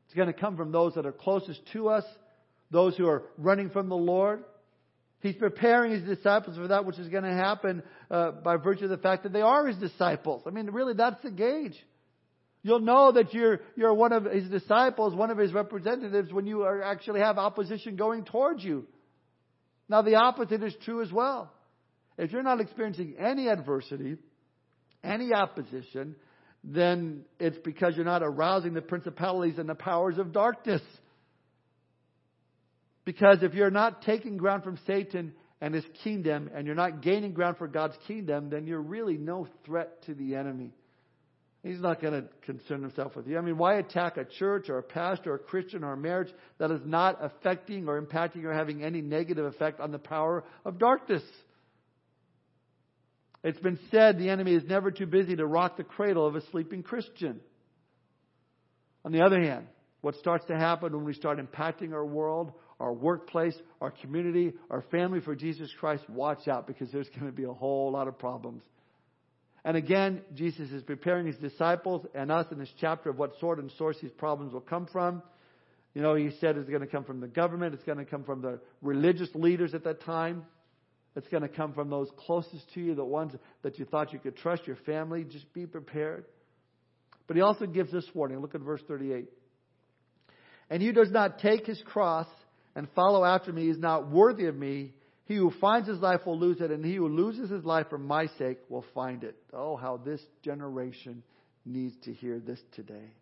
[0.06, 2.04] It's going to come from those that are closest to us,
[2.72, 4.42] those who are running from the Lord.
[5.20, 8.90] He's preparing his disciples for that which is going to happen uh, by virtue of
[8.90, 10.42] the fact that they are his disciples.
[10.46, 11.76] I mean, really, that's the gauge.
[12.62, 16.62] You'll know that you're, you're one of his disciples, one of his representatives, when you
[16.62, 18.86] are, actually have opposition going towards you.
[19.88, 21.52] Now, the opposite is true as well.
[22.18, 24.18] If you're not experiencing any adversity,
[25.02, 26.16] any opposition,
[26.62, 30.82] then it's because you're not arousing the principalities and the powers of darkness.
[33.06, 37.32] Because if you're not taking ground from Satan and his kingdom, and you're not gaining
[37.32, 40.72] ground for God's kingdom, then you're really no threat to the enemy.
[41.62, 43.36] He's not going to concern himself with you.
[43.36, 46.32] I mean, why attack a church or a pastor or a Christian or a marriage
[46.58, 50.78] that is not affecting or impacting or having any negative effect on the power of
[50.78, 51.22] darkness?
[53.44, 56.42] It's been said the enemy is never too busy to rock the cradle of a
[56.50, 57.40] sleeping Christian.
[59.04, 59.66] On the other hand,
[60.00, 64.82] what starts to happen when we start impacting our world, our workplace, our community, our
[64.90, 68.18] family for Jesus Christ, watch out because there's going to be a whole lot of
[68.18, 68.62] problems.
[69.64, 73.58] And again, Jesus is preparing his disciples and us in this chapter of what sort
[73.58, 75.22] and source these problems will come from.
[75.94, 78.24] You know, he said it's going to come from the government, it's going to come
[78.24, 80.46] from the religious leaders at that time.
[81.16, 84.20] It's going to come from those closest to you, the ones that you thought you
[84.20, 85.24] could trust, your family.
[85.24, 86.24] Just be prepared.
[87.26, 88.38] But he also gives this warning.
[88.38, 89.28] Look at verse 38.
[90.70, 92.28] And he does not take his cross
[92.76, 94.94] and follow after me is not worthy of me.
[95.30, 97.98] He who finds his life will lose it, and he who loses his life for
[97.98, 99.36] my sake will find it.
[99.52, 101.22] Oh, how this generation
[101.64, 103.14] needs to hear this today.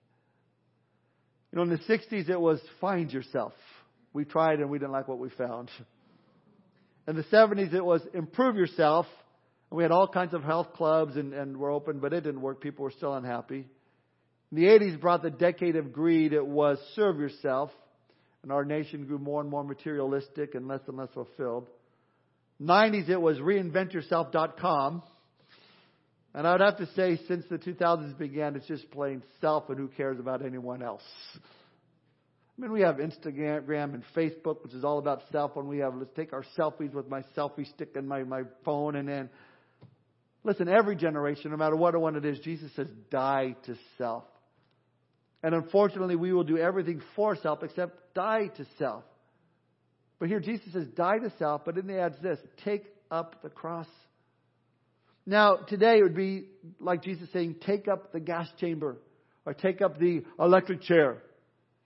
[1.53, 3.53] You know, in the 60s, it was find yourself.
[4.15, 5.71] We tried and we didn't like what we found.
[7.07, 9.05] In the 70s, it was improve yourself.
[9.71, 12.41] And we had all kinds of health clubs and, and were open, but it didn't
[12.41, 12.63] work.
[12.63, 13.67] People were still unhappy.
[14.51, 16.33] In the 80s brought the decade of greed.
[16.33, 17.71] It was serve yourself.
[18.43, 21.69] And our nation grew more and more materialistic and less and less fulfilled.
[22.61, 25.03] 90s, it was reinventyourself.com.
[26.35, 29.79] And I would have to say, since the 2000s began, it's just plain self and
[29.79, 31.03] who cares about anyone else.
[31.37, 35.57] I mean, we have Instagram and Facebook, which is all about self.
[35.57, 38.97] And we have, let's take our selfies with my selfie stick and my, my phone.
[38.97, 39.31] And then,
[40.43, 44.25] listen, every generation, no matter what one it is, Jesus says, die to self.
[45.43, 49.05] And unfortunately, we will do everything for self except die to self.
[50.19, 53.49] But here Jesus says, die to self, but then he adds this take up the
[53.49, 53.87] cross.
[55.27, 56.47] Now, today it would be
[56.81, 58.97] like Jesus saying, take up the gas chamber
[59.45, 61.23] or take up the electric chair.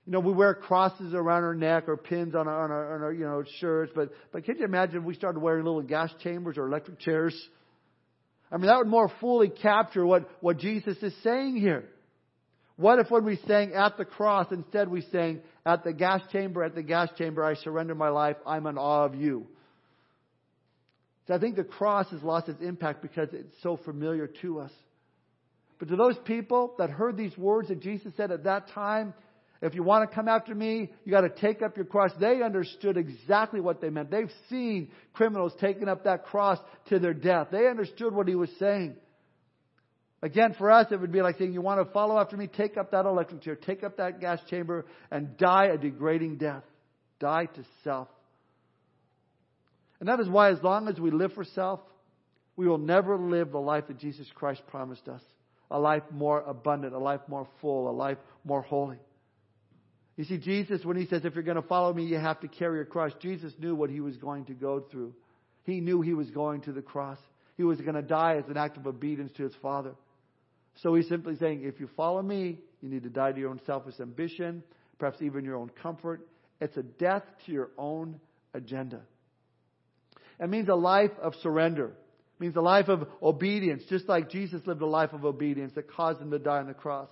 [0.07, 3.03] You know, we wear crosses around our neck or pins on our, on our, on
[3.03, 6.11] our you know, shirts, but, but can you imagine if we started wearing little gas
[6.23, 7.35] chambers or electric chairs?
[8.51, 11.89] I mean, that would more fully capture what, what Jesus is saying here.
[12.77, 16.63] What if when we sang at the cross, instead we sang at the gas chamber,
[16.63, 19.47] at the gas chamber, I surrender my life, I'm in awe of you.
[21.29, 24.73] So I think the cross has lost its impact because it's so familiar to us.
[25.79, 29.15] But to those people that heard these words that Jesus said at that time,
[29.61, 32.11] if you want to come after me, you got to take up your cross.
[32.19, 34.11] They understood exactly what they meant.
[34.11, 37.49] They've seen criminals taking up that cross to their death.
[37.53, 38.97] They understood what he was saying.
[40.23, 42.47] Again, for us, it would be like saying, You want to follow after me?
[42.47, 46.63] Take up that electric chair, take up that gas chamber, and die a degrading death.
[47.19, 48.09] Die to self.
[50.01, 51.81] And that is why, as long as we live for self,
[52.57, 55.23] we will never live the life that Jesus Christ promised us
[55.73, 58.99] a life more abundant, a life more full, a life more holy.
[60.17, 62.49] You see, Jesus, when he says, If you're going to follow me, you have to
[62.49, 65.15] carry a cross, Jesus knew what he was going to go through.
[65.65, 67.19] He knew he was going to the cross.
[67.57, 69.95] He was going to die as an act of obedience to his Father.
[70.77, 73.61] So he's simply saying, if you follow me, you need to die to your own
[73.67, 74.63] selfish ambition,
[74.99, 76.27] perhaps even your own comfort.
[76.61, 78.21] It's a death to your own
[78.55, 79.01] agenda.
[80.41, 81.87] It means a life of surrender.
[81.87, 85.91] It means a life of obedience, just like Jesus lived a life of obedience that
[85.91, 87.09] caused him to die on the cross.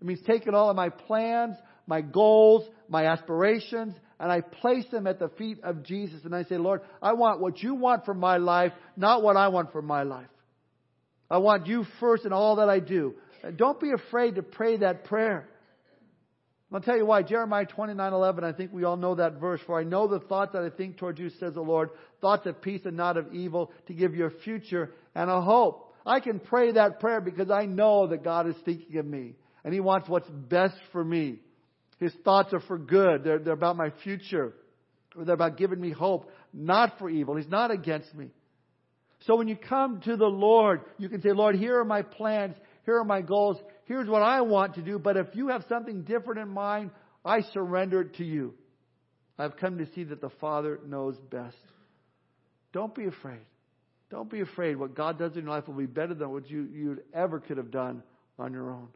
[0.00, 5.06] It means taking all of my plans, my goals, my aspirations, and I place them
[5.06, 6.24] at the feet of Jesus.
[6.24, 9.48] And I say, Lord, I want what you want for my life, not what I
[9.48, 10.28] want for my life.
[11.30, 13.14] I want you first in all that I do.
[13.56, 15.48] Don't be afraid to pray that prayer.
[16.72, 17.22] I'll tell you why.
[17.22, 19.60] Jeremiah 29 11, I think we all know that verse.
[19.66, 22.60] For I know the thoughts that I think toward you, says the Lord, thoughts of
[22.60, 25.94] peace and not of evil, to give you a future and a hope.
[26.04, 29.72] I can pray that prayer because I know that God is thinking of me and
[29.72, 31.38] He wants what's best for me.
[31.98, 33.24] His thoughts are for good.
[33.24, 34.54] They're, they're about my future.
[35.16, 37.36] They're about giving me hope, not for evil.
[37.36, 38.28] He's not against me.
[39.26, 42.54] So when you come to the Lord, you can say, Lord, here are my plans.
[42.84, 43.58] Here are my goals.
[43.84, 44.98] Here's what I want to do.
[44.98, 46.90] But if you have something different in mind,
[47.24, 48.54] I surrender it to you.
[49.38, 51.56] I've come to see that the Father knows best.
[52.72, 53.40] Don't be afraid.
[54.10, 54.76] Don't be afraid.
[54.76, 57.56] What God does in your life will be better than what you, you ever could
[57.56, 58.02] have done
[58.38, 58.88] on your own.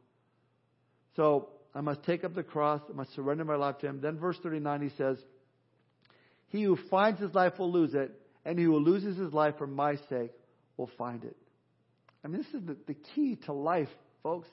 [1.17, 2.81] So I must take up the cross.
[2.89, 4.01] I must surrender my life to Him.
[4.01, 5.19] Then, verse 39, he says,
[6.49, 9.67] He who finds his life will lose it, and he who loses his life for
[9.67, 10.33] my sake
[10.77, 11.37] will find it.
[12.25, 13.89] I mean, this is the, the key to life,
[14.23, 14.49] folks.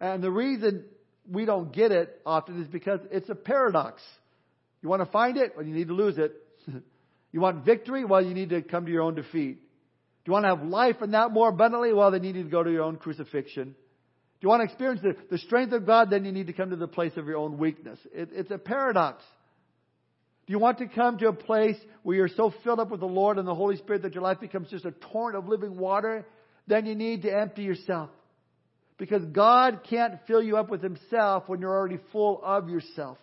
[0.00, 0.84] And the reason
[1.30, 4.02] we don't get it often is because it's a paradox.
[4.82, 5.52] You want to find it?
[5.56, 6.34] Well, you need to lose it.
[7.32, 8.04] you want victory?
[8.04, 9.60] Well, you need to come to your own defeat.
[10.24, 11.92] Do you want to have life and that more abundantly?
[11.92, 13.64] Well, then you need to go to your own crucifixion.
[13.64, 16.10] Do you want to experience the, the strength of God?
[16.10, 17.98] Then you need to come to the place of your own weakness.
[18.12, 19.22] It, it's a paradox.
[20.46, 23.06] Do you want to come to a place where you're so filled up with the
[23.06, 26.26] Lord and the Holy Spirit that your life becomes just a torrent of living water?
[26.66, 28.10] Then you need to empty yourself.
[28.98, 33.18] Because God can't fill you up with Himself when you're already full of yourself.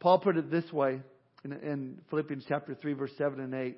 [0.00, 1.00] Paul put it this way
[1.44, 3.76] in, in Philippians chapter 3, verse 7 and 8.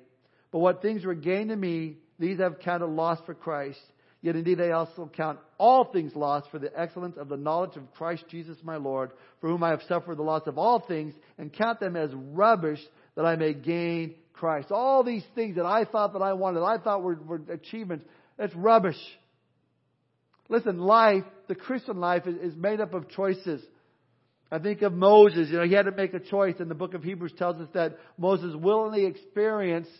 [0.51, 3.79] But what things were gained to me, these I've counted loss for Christ.
[4.21, 7.91] Yet indeed I also count all things lost for the excellence of the knowledge of
[7.93, 11.51] Christ Jesus my Lord, for whom I have suffered the loss of all things, and
[11.51, 12.79] count them as rubbish
[13.15, 14.71] that I may gain Christ.
[14.71, 18.05] All these things that I thought that I wanted, I thought were, were achievements,
[18.37, 18.97] it's rubbish.
[20.49, 23.63] Listen, life, the Christian life is, is made up of choices.
[24.51, 26.93] I think of Moses, you know, he had to make a choice, and the book
[26.93, 29.91] of Hebrews tells us that Moses willingly experienced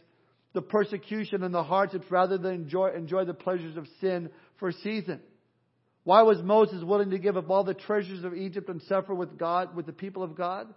[0.54, 4.74] the persecution and the hardships rather than enjoy, enjoy the pleasures of sin for a
[4.74, 5.22] season.
[6.04, 9.38] Why was Moses willing to give up all the treasures of Egypt and suffer with
[9.38, 10.68] God, with the people of God?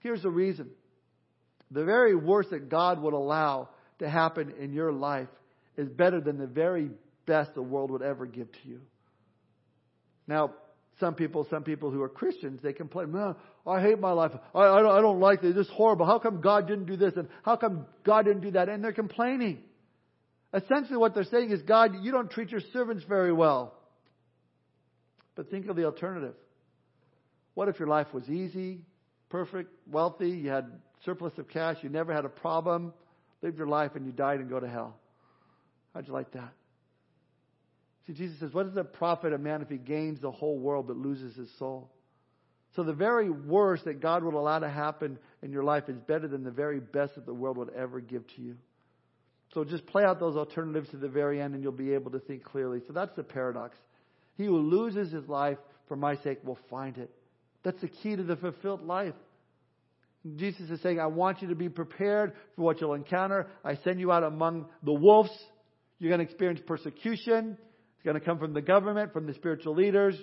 [0.00, 0.70] Here's the reason.
[1.70, 5.28] The very worst that God would allow to happen in your life
[5.76, 6.90] is better than the very
[7.26, 8.80] best the world would ever give to you.
[10.26, 10.54] Now,
[11.00, 13.36] some people, some people who are Christians, they complain, man,
[13.66, 14.32] I hate my life.
[14.54, 15.54] I, I, don't, I don't like this.
[15.54, 16.06] This is horrible.
[16.06, 17.14] How come God didn't do this?
[17.16, 18.68] And how come God didn't do that?
[18.68, 19.58] And they're complaining.
[20.52, 23.74] Essentially what they're saying is, God, you don't treat your servants very well.
[25.34, 26.34] But think of the alternative.
[27.54, 28.80] What if your life was easy,
[29.28, 30.70] perfect, wealthy, you had
[31.04, 32.92] surplus of cash, you never had a problem,
[33.42, 34.96] lived your life and you died and go to hell?
[35.94, 36.52] How'd you like that?
[38.08, 40.86] See, Jesus says, What does it profit a man if he gains the whole world
[40.86, 41.90] but loses his soul?
[42.74, 46.26] So the very worst that God would allow to happen in your life is better
[46.26, 48.56] than the very best that the world would ever give to you.
[49.52, 52.18] So just play out those alternatives to the very end and you'll be able to
[52.18, 52.80] think clearly.
[52.86, 53.76] So that's the paradox.
[54.36, 57.10] He who loses his life for my sake will find it.
[57.62, 59.14] That's the key to the fulfilled life.
[60.36, 63.48] Jesus is saying, I want you to be prepared for what you'll encounter.
[63.64, 65.30] I send you out among the wolves.
[65.98, 67.56] You're going to experience persecution.
[67.98, 70.14] It's going to come from the government, from the spiritual leaders.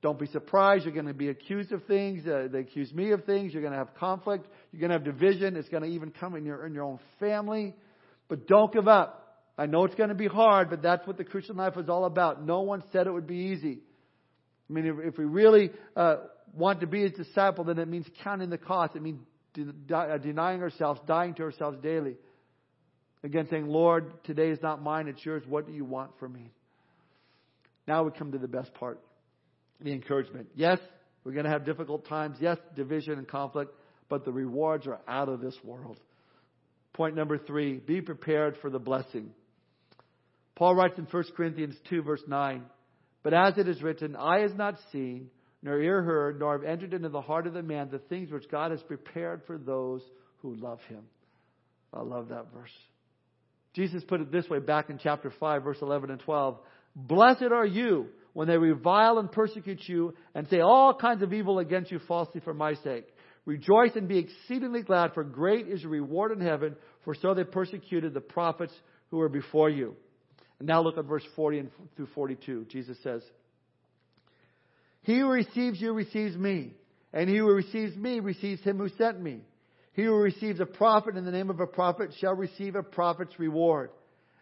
[0.00, 0.84] Don't be surprised.
[0.84, 2.26] You're going to be accused of things.
[2.26, 3.52] Uh, they accuse me of things.
[3.52, 4.46] You're going to have conflict.
[4.72, 5.56] You're going to have division.
[5.56, 7.74] It's going to even come in your, in your own family.
[8.28, 9.44] But don't give up.
[9.58, 12.06] I know it's going to be hard, but that's what the Christian life is all
[12.06, 12.42] about.
[12.42, 13.80] No one said it would be easy.
[14.70, 16.16] I mean, if, if we really uh,
[16.54, 18.94] want to be his disciple, then it means counting the cost.
[18.96, 19.18] It means
[19.54, 22.14] de- uh, denying ourselves, dying to ourselves daily.
[23.24, 25.42] Again, saying, Lord, today is not mine, it's yours.
[25.46, 26.52] What do you want from me?
[27.88, 29.00] Now we come to the best part
[29.80, 30.48] the encouragement.
[30.54, 30.78] Yes,
[31.24, 32.36] we're going to have difficult times.
[32.40, 33.72] Yes, division and conflict,
[34.08, 35.98] but the rewards are out of this world.
[36.92, 39.30] Point number three be prepared for the blessing.
[40.56, 42.62] Paul writes in 1 Corinthians 2, verse 9,
[43.22, 45.30] But as it is written, eye has not seen,
[45.62, 48.50] nor ear heard, nor have entered into the heart of the man the things which
[48.50, 50.02] God has prepared for those
[50.38, 51.04] who love him.
[51.94, 52.72] I love that verse.
[53.74, 56.58] Jesus put it this way back in chapter 5, verse 11 and 12.
[57.06, 61.60] Blessed are you when they revile and persecute you and say all kinds of evil
[61.60, 63.06] against you falsely for my sake.
[63.44, 66.74] Rejoice and be exceedingly glad, for great is your reward in heaven,
[67.04, 68.72] for so they persecuted the prophets
[69.10, 69.94] who were before you.
[70.58, 72.66] And now look at verse 40 and through 42.
[72.68, 73.22] Jesus says,
[75.02, 76.74] He who receives you receives me,
[77.12, 79.40] and he who receives me receives him who sent me.
[79.92, 83.38] He who receives a prophet in the name of a prophet shall receive a prophet's
[83.38, 83.90] reward.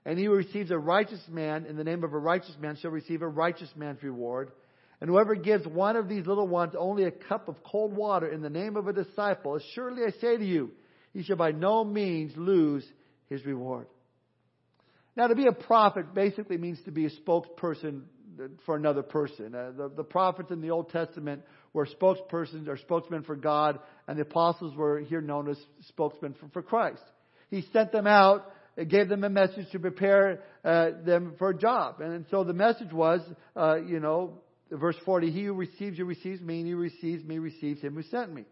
[0.06, 2.92] And he who receives a righteous man in the name of a righteous man shall
[2.92, 4.52] receive a righteous man's reward.
[5.00, 8.40] And whoever gives one of these little ones only a cup of cold water in
[8.40, 10.70] the name of a disciple, assuredly I say to you,
[11.12, 12.86] he shall by no means lose
[13.28, 13.88] his reward.
[15.16, 18.02] Now, to be a prophet basically means to be a spokesperson
[18.64, 19.54] for another person.
[19.54, 21.42] Uh, the, the prophets in the Old Testament
[21.72, 26.48] were spokespersons or spokesmen for God, and the apostles were here known as spokesmen for,
[26.50, 27.02] for Christ.
[27.50, 31.56] He sent them out it gave them a message to prepare uh, them for a
[31.56, 32.00] job.
[32.00, 33.20] And, and so the message was,
[33.56, 37.24] uh, you know, verse 40, he who receives you receives me, and he who receives
[37.24, 38.44] me receives him who sent me.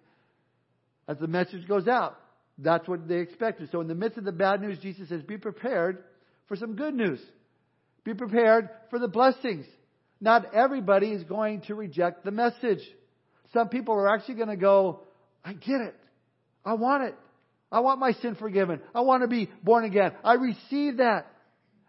[1.06, 2.18] As the message goes out,
[2.58, 3.68] that's what they expected.
[3.70, 6.04] So in the midst of the bad news, Jesus says, be prepared
[6.46, 7.20] for some good news.
[8.04, 9.66] Be prepared for the blessings.
[10.20, 12.80] Not everybody is going to reject the message.
[13.52, 15.00] Some people are actually going to go,
[15.44, 15.96] I get it.
[16.64, 17.14] I want it.
[17.74, 18.80] I want my sin forgiven.
[18.94, 20.12] I want to be born again.
[20.22, 21.26] I receive that.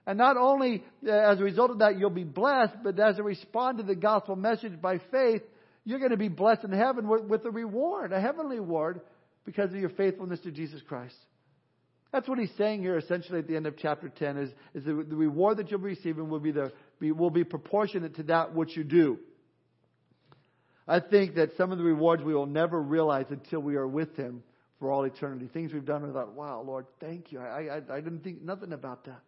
[0.07, 3.23] And not only uh, as a result of that, you'll be blessed, but as a
[3.23, 5.43] respond to the gospel message by faith,
[5.83, 9.01] you're going to be blessed in heaven with, with a reward, a heavenly reward,
[9.45, 11.13] because of your faithfulness to Jesus Christ.
[12.11, 15.05] That's what he's saying here essentially at the end of chapter 10 is, is the,
[15.07, 18.55] the reward that you'll be receiving will be, the, be, will be proportionate to that
[18.55, 19.19] which you do.
[20.87, 24.15] I think that some of the rewards we will never realize until we are with
[24.15, 24.41] him
[24.79, 25.49] for all eternity.
[25.53, 27.39] Things we've done, we thought, wow, Lord, thank you.
[27.39, 29.21] I, I, I didn't think nothing about that.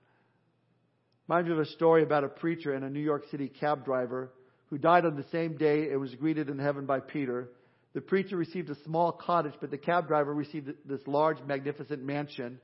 [1.28, 4.32] Reminds me of a story about a preacher and a New York City cab driver
[4.70, 7.50] who died on the same day and was greeted in heaven by Peter.
[7.94, 12.60] The preacher received a small cottage, but the cab driver received this large, magnificent mansion.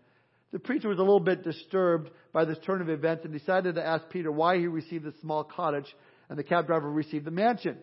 [0.52, 3.86] The preacher was a little bit disturbed by this turn of events and decided to
[3.86, 5.88] ask Peter why he received the small cottage
[6.30, 7.78] and the cab driver received the mansion.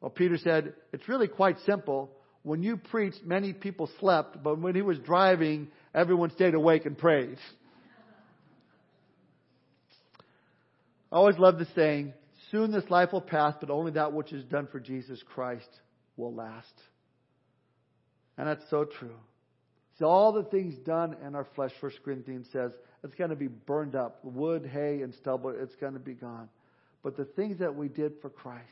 [0.00, 2.10] Well, Peter said, It's really quite simple.
[2.44, 6.96] When you preached, many people slept, but when he was driving, everyone stayed awake and
[6.96, 7.38] prayed.
[11.10, 12.12] I always love the saying,
[12.50, 15.68] Soon this life will pass, but only that which is done for Jesus Christ
[16.16, 16.72] will last.
[18.36, 19.16] And that's so true.
[19.98, 22.72] So all the things done in our flesh, 1 Corinthians says,
[23.04, 24.18] it's going to be burned up.
[24.24, 26.48] Wood, hay, and stubble, it's going to be gone.
[27.02, 28.64] But the things that we did for Christ,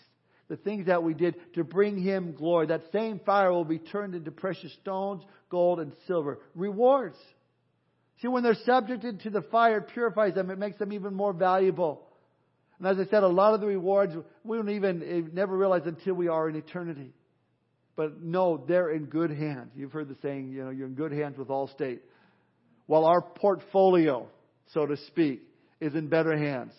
[0.49, 4.15] the things that we did to bring Him glory, that same fire will be turned
[4.15, 6.41] into precious stones, gold, and silver.
[6.55, 7.17] Rewards.
[8.21, 10.51] See, when they're subjected to the fire, it purifies them.
[10.51, 12.07] It makes them even more valuable.
[12.79, 14.13] And as I said, a lot of the rewards
[14.45, 17.13] we don't even eh, never realize until we are in eternity.
[17.95, 19.71] But no, they're in good hands.
[19.77, 22.01] You've heard the saying, you know, you're in good hands with Allstate.
[22.87, 24.29] While our portfolio,
[24.73, 25.43] so to speak,
[25.81, 26.73] is in better hands.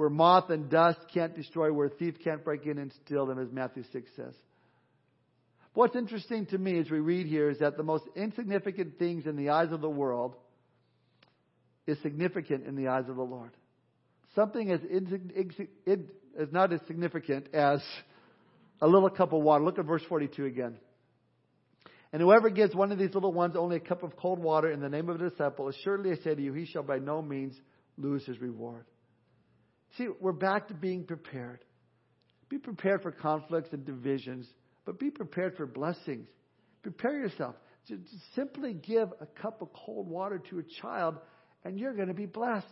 [0.00, 3.38] Where moth and dust can't destroy, where a thief can't break in and steal them,
[3.38, 4.32] as Matthew 6 says.
[5.74, 9.36] What's interesting to me as we read here is that the most insignificant things in
[9.36, 10.36] the eyes of the world
[11.86, 13.50] is significant in the eyes of the Lord.
[14.34, 14.80] Something as,
[16.38, 17.82] as not as significant as
[18.80, 19.62] a little cup of water.
[19.62, 20.78] Look at verse 42 again.
[22.10, 24.80] And whoever gives one of these little ones only a cup of cold water in
[24.80, 27.54] the name of a disciple, assuredly I say to you, he shall by no means
[27.98, 28.86] lose his reward.
[29.96, 31.64] See, we're back to being prepared.
[32.48, 34.46] Be prepared for conflicts and divisions,
[34.84, 36.26] but be prepared for blessings.
[36.82, 37.54] Prepare yourself.
[37.86, 38.02] Just
[38.34, 41.16] simply give a cup of cold water to a child,
[41.64, 42.66] and you're going to be blessed.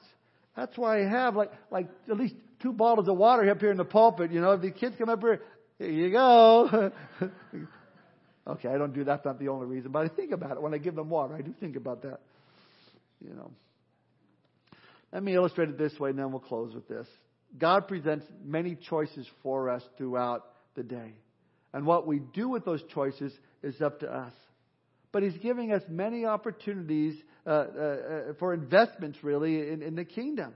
[0.57, 3.77] That's why I have like like at least two bottles of water up here in
[3.77, 4.33] the pulpit.
[4.33, 5.41] You know, if the kids come up here,
[5.79, 6.91] here you go.
[8.49, 9.23] okay, I don't do that.
[9.23, 11.35] That's not the only reason, but I think about it when I give them water.
[11.35, 12.21] I do think about that.
[13.21, 13.53] You know.
[15.13, 17.07] Let me illustrate it this way, and then we'll close with this.
[17.57, 20.45] God presents many choices for us throughout
[20.75, 21.15] the day.
[21.73, 23.33] And what we do with those choices
[23.63, 24.33] is up to us.
[25.13, 27.15] But He's giving us many opportunities
[27.47, 30.55] uh, uh, uh for investments, really, in, in the kingdom.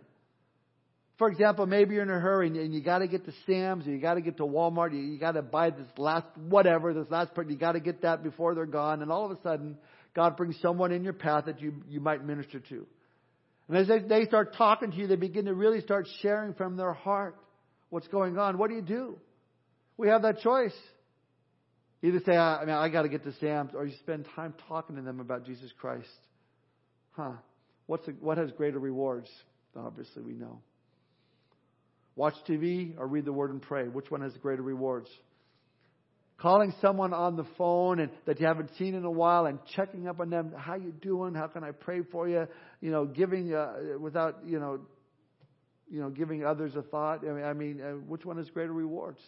[1.19, 3.91] For example, maybe you're in a hurry and, you got to get to Sam's or
[3.91, 4.93] you got to get to Walmart.
[4.93, 7.49] You, you got to buy this last whatever, this last part.
[7.49, 9.03] You got to get that before they're gone.
[9.03, 9.79] And all of a sudden,
[10.15, 12.87] God brings someone in your path that you you might minister to.
[13.69, 16.77] And as they, they start talking to you, they begin to really start sharing from
[16.77, 17.37] their heart
[17.91, 18.59] what's going on.
[18.59, 19.19] What do you do?
[19.97, 20.75] We have that choice.
[22.03, 24.97] Either say, I mean, I got to get to Sam's, or you spend time talking
[24.97, 26.09] to them about Jesus Christ.
[27.13, 27.33] Huh?
[27.87, 29.29] What's the, what has greater rewards?
[29.77, 30.61] Obviously, we know.
[32.17, 33.85] Watch TV or read the Word and pray.
[33.89, 35.09] Which one has greater rewards?
[36.43, 40.09] Calling someone on the phone and that you haven't seen in a while and checking
[40.09, 40.53] up on them.
[40.59, 41.35] How you doing?
[41.35, 42.49] How can I pray for you?
[42.81, 44.81] You know, giving uh, without you know,
[45.89, 47.21] you know, giving others a thought.
[47.25, 49.21] I mean, I mean, uh, which one has greater rewards?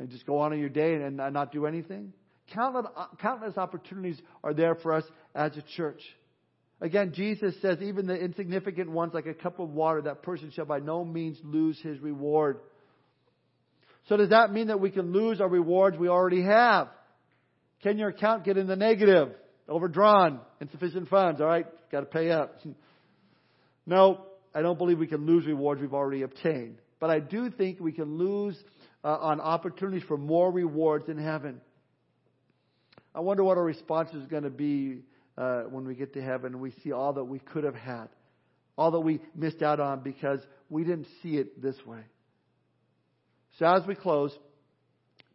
[0.00, 2.12] And just go on in your day and, and not do anything.
[2.52, 5.04] Countless, uh, countless opportunities are there for us
[5.36, 6.02] as a church.
[6.80, 10.64] Again, Jesus says, even the insignificant ones, like a cup of water, that person shall
[10.64, 12.60] by no means lose his reward.
[14.08, 16.88] So does that mean that we can lose our rewards we already have?
[17.82, 19.30] Can your account get in the negative?
[19.68, 21.66] Overdrawn, insufficient funds, alright?
[21.92, 22.58] Gotta pay up.
[23.86, 26.78] no, I don't believe we can lose rewards we've already obtained.
[26.98, 28.56] But I do think we can lose
[29.04, 31.60] uh, on opportunities for more rewards in heaven.
[33.14, 35.02] I wonder what our response is going to be
[35.38, 38.08] uh, when we get to heaven and we see all that we could have had,
[38.76, 42.00] all that we missed out on because we didn't see it this way.
[43.58, 44.36] So as we close,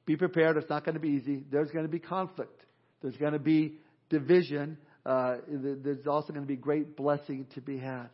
[0.05, 0.57] be prepared.
[0.57, 1.43] It's not going to be easy.
[1.51, 2.61] There's going to be conflict.
[3.01, 3.75] There's going to be
[4.09, 4.77] division.
[5.05, 8.09] Uh, there's also going to be great blessing to be had.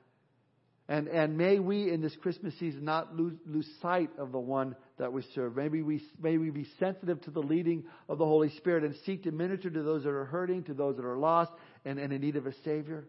[0.90, 4.76] And, and may we in this Christmas season not lose, lose sight of the one
[4.98, 5.56] that we serve.
[5.56, 9.24] Maybe we, may we be sensitive to the leading of the Holy Spirit and seek
[9.24, 11.52] to minister to those that are hurting, to those that are lost
[11.86, 13.06] and, and in need of a Savior.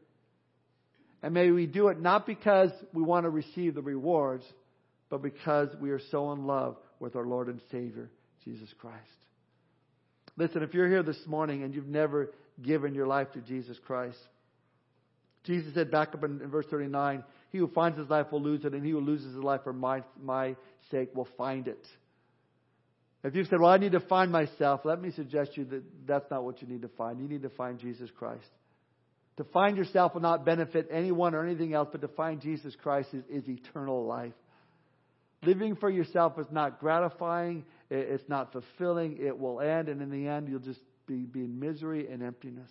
[1.25, 4.45] And may we do it not because we want to receive the rewards,
[5.13, 8.11] but because we are so in love with our Lord and Savior,
[8.47, 8.97] Jesus Christ.
[10.39, 12.31] Listen, if you're here this morning and you've never
[12.63, 14.17] given your life to Jesus Christ,
[15.45, 18.65] Jesus said back up in, in verse 39, He who finds his life will lose
[18.65, 20.57] it, and he who loses his life for my, my
[20.91, 21.87] sake will find it.
[23.23, 26.31] If you've said, Well, I need to find myself, let me suggest you that that's
[26.31, 27.21] not what you need to find.
[27.21, 28.49] You need to find Jesus Christ.
[29.37, 33.11] To find yourself will not benefit anyone or anything else, but to find Jesus Christ
[33.13, 34.33] is, is eternal life.
[35.45, 40.29] Living for yourself is not gratifying, it's not fulfilling, it will end, and in the
[40.29, 42.71] end, you'll just be, be in misery and emptiness.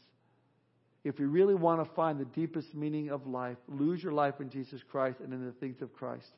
[1.03, 4.49] If you really want to find the deepest meaning of life, lose your life in
[4.49, 6.29] Jesus Christ and in the things of Christ.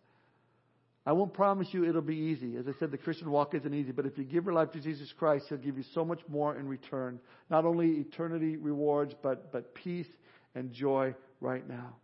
[1.05, 2.55] I won't promise you it'll be easy.
[2.55, 4.79] As I said, the Christian walk isn't easy, but if you give your life to
[4.79, 7.19] Jesus Christ, He'll give you so much more in return.
[7.49, 10.07] Not only eternity rewards, but, but peace
[10.55, 11.97] and joy right now.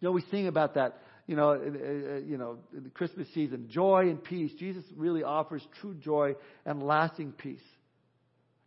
[0.00, 3.28] You know, we sing about that, you know, uh, uh, uh, you know, the Christmas
[3.34, 4.50] season, joy and peace.
[4.58, 7.60] Jesus really offers true joy and lasting peace.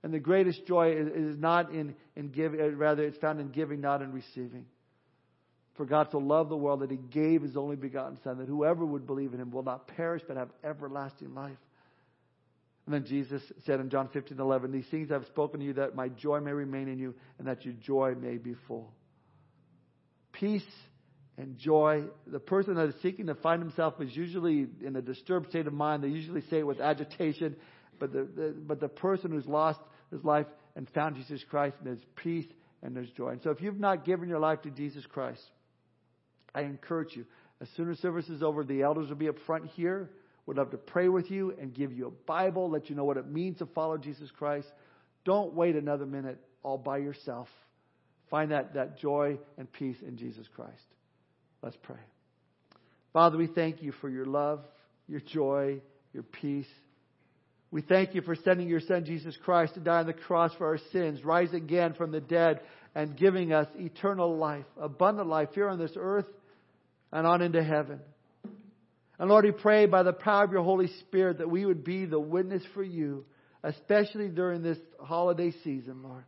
[0.04, 3.82] And the greatest joy is, is not in, in giving, rather it's found in giving,
[3.82, 4.66] not in receiving.
[5.76, 8.86] For God so loved the world that he gave his only begotten Son, that whoever
[8.86, 11.58] would believe in him will not perish but have everlasting life.
[12.86, 15.96] And then Jesus said in John 15, 11, These things I've spoken to you that
[15.96, 18.94] my joy may remain in you and that your joy may be full.
[20.32, 20.62] Peace
[21.38, 22.04] and joy.
[22.28, 25.74] The person that is seeking to find himself is usually in a disturbed state of
[25.74, 26.04] mind.
[26.04, 27.56] They usually say it with agitation.
[28.00, 29.80] But the, the but the person who's lost
[30.12, 32.48] his life and found Jesus Christ, and there's peace
[32.82, 33.30] and there's joy.
[33.30, 35.42] And so if you've not given your life to Jesus Christ,
[36.54, 37.26] I encourage you.
[37.62, 40.10] As soon as service is over, the elders will be up front here.
[40.48, 43.18] Would love to pray with you and give you a Bible, let you know what
[43.18, 44.68] it means to follow Jesus Christ.
[45.24, 47.48] Don't wait another minute all by yourself.
[48.32, 50.82] Find that, that joy and peace in Jesus Christ.
[51.62, 52.00] Let's pray.
[53.14, 54.62] Father, we thank you for your love,
[55.08, 55.82] your joy,
[56.14, 56.68] your peace.
[57.70, 60.68] We thank you for sending your Son, Jesus Christ, to die on the cross for
[60.68, 62.62] our sins, rise again from the dead,
[62.96, 66.26] and giving us eternal life, abundant life here on this earth
[67.12, 68.00] and on into heaven.
[69.20, 72.06] And Lord, we pray by the power of your Holy Spirit that we would be
[72.06, 73.24] the witness for you,
[73.64, 76.24] especially during this holiday season, Lord.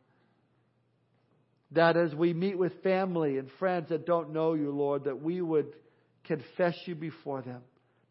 [1.74, 5.42] That as we meet with family and friends that don't know you, Lord, that we
[5.42, 5.76] would
[6.24, 7.62] confess you before them.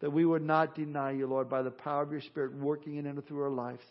[0.01, 3.05] That we would not deny you, Lord, by the power of your Spirit working in
[3.05, 3.83] and through our lives.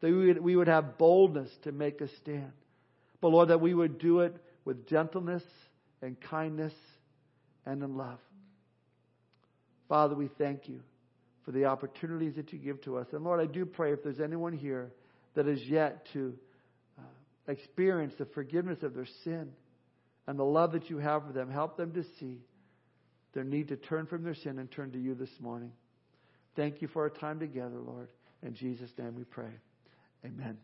[0.00, 2.52] That we would, have boldness to make a stand.
[3.20, 5.42] But Lord, that we would do it with gentleness
[6.00, 6.74] and kindness
[7.66, 8.18] and in love.
[9.88, 10.80] Father, we thank you
[11.44, 13.06] for the opportunities that you give to us.
[13.12, 14.92] And Lord, I do pray if there's anyone here
[15.34, 16.34] that is yet to
[17.48, 19.52] experience the forgiveness of their sin
[20.26, 22.38] and the love that you have for them, help them to see
[23.34, 25.72] their need to turn from their sin and turn to you this morning.
[26.54, 28.08] Thank you for our time together, Lord.
[28.42, 29.50] In Jesus' name we pray.
[30.24, 30.58] Amen.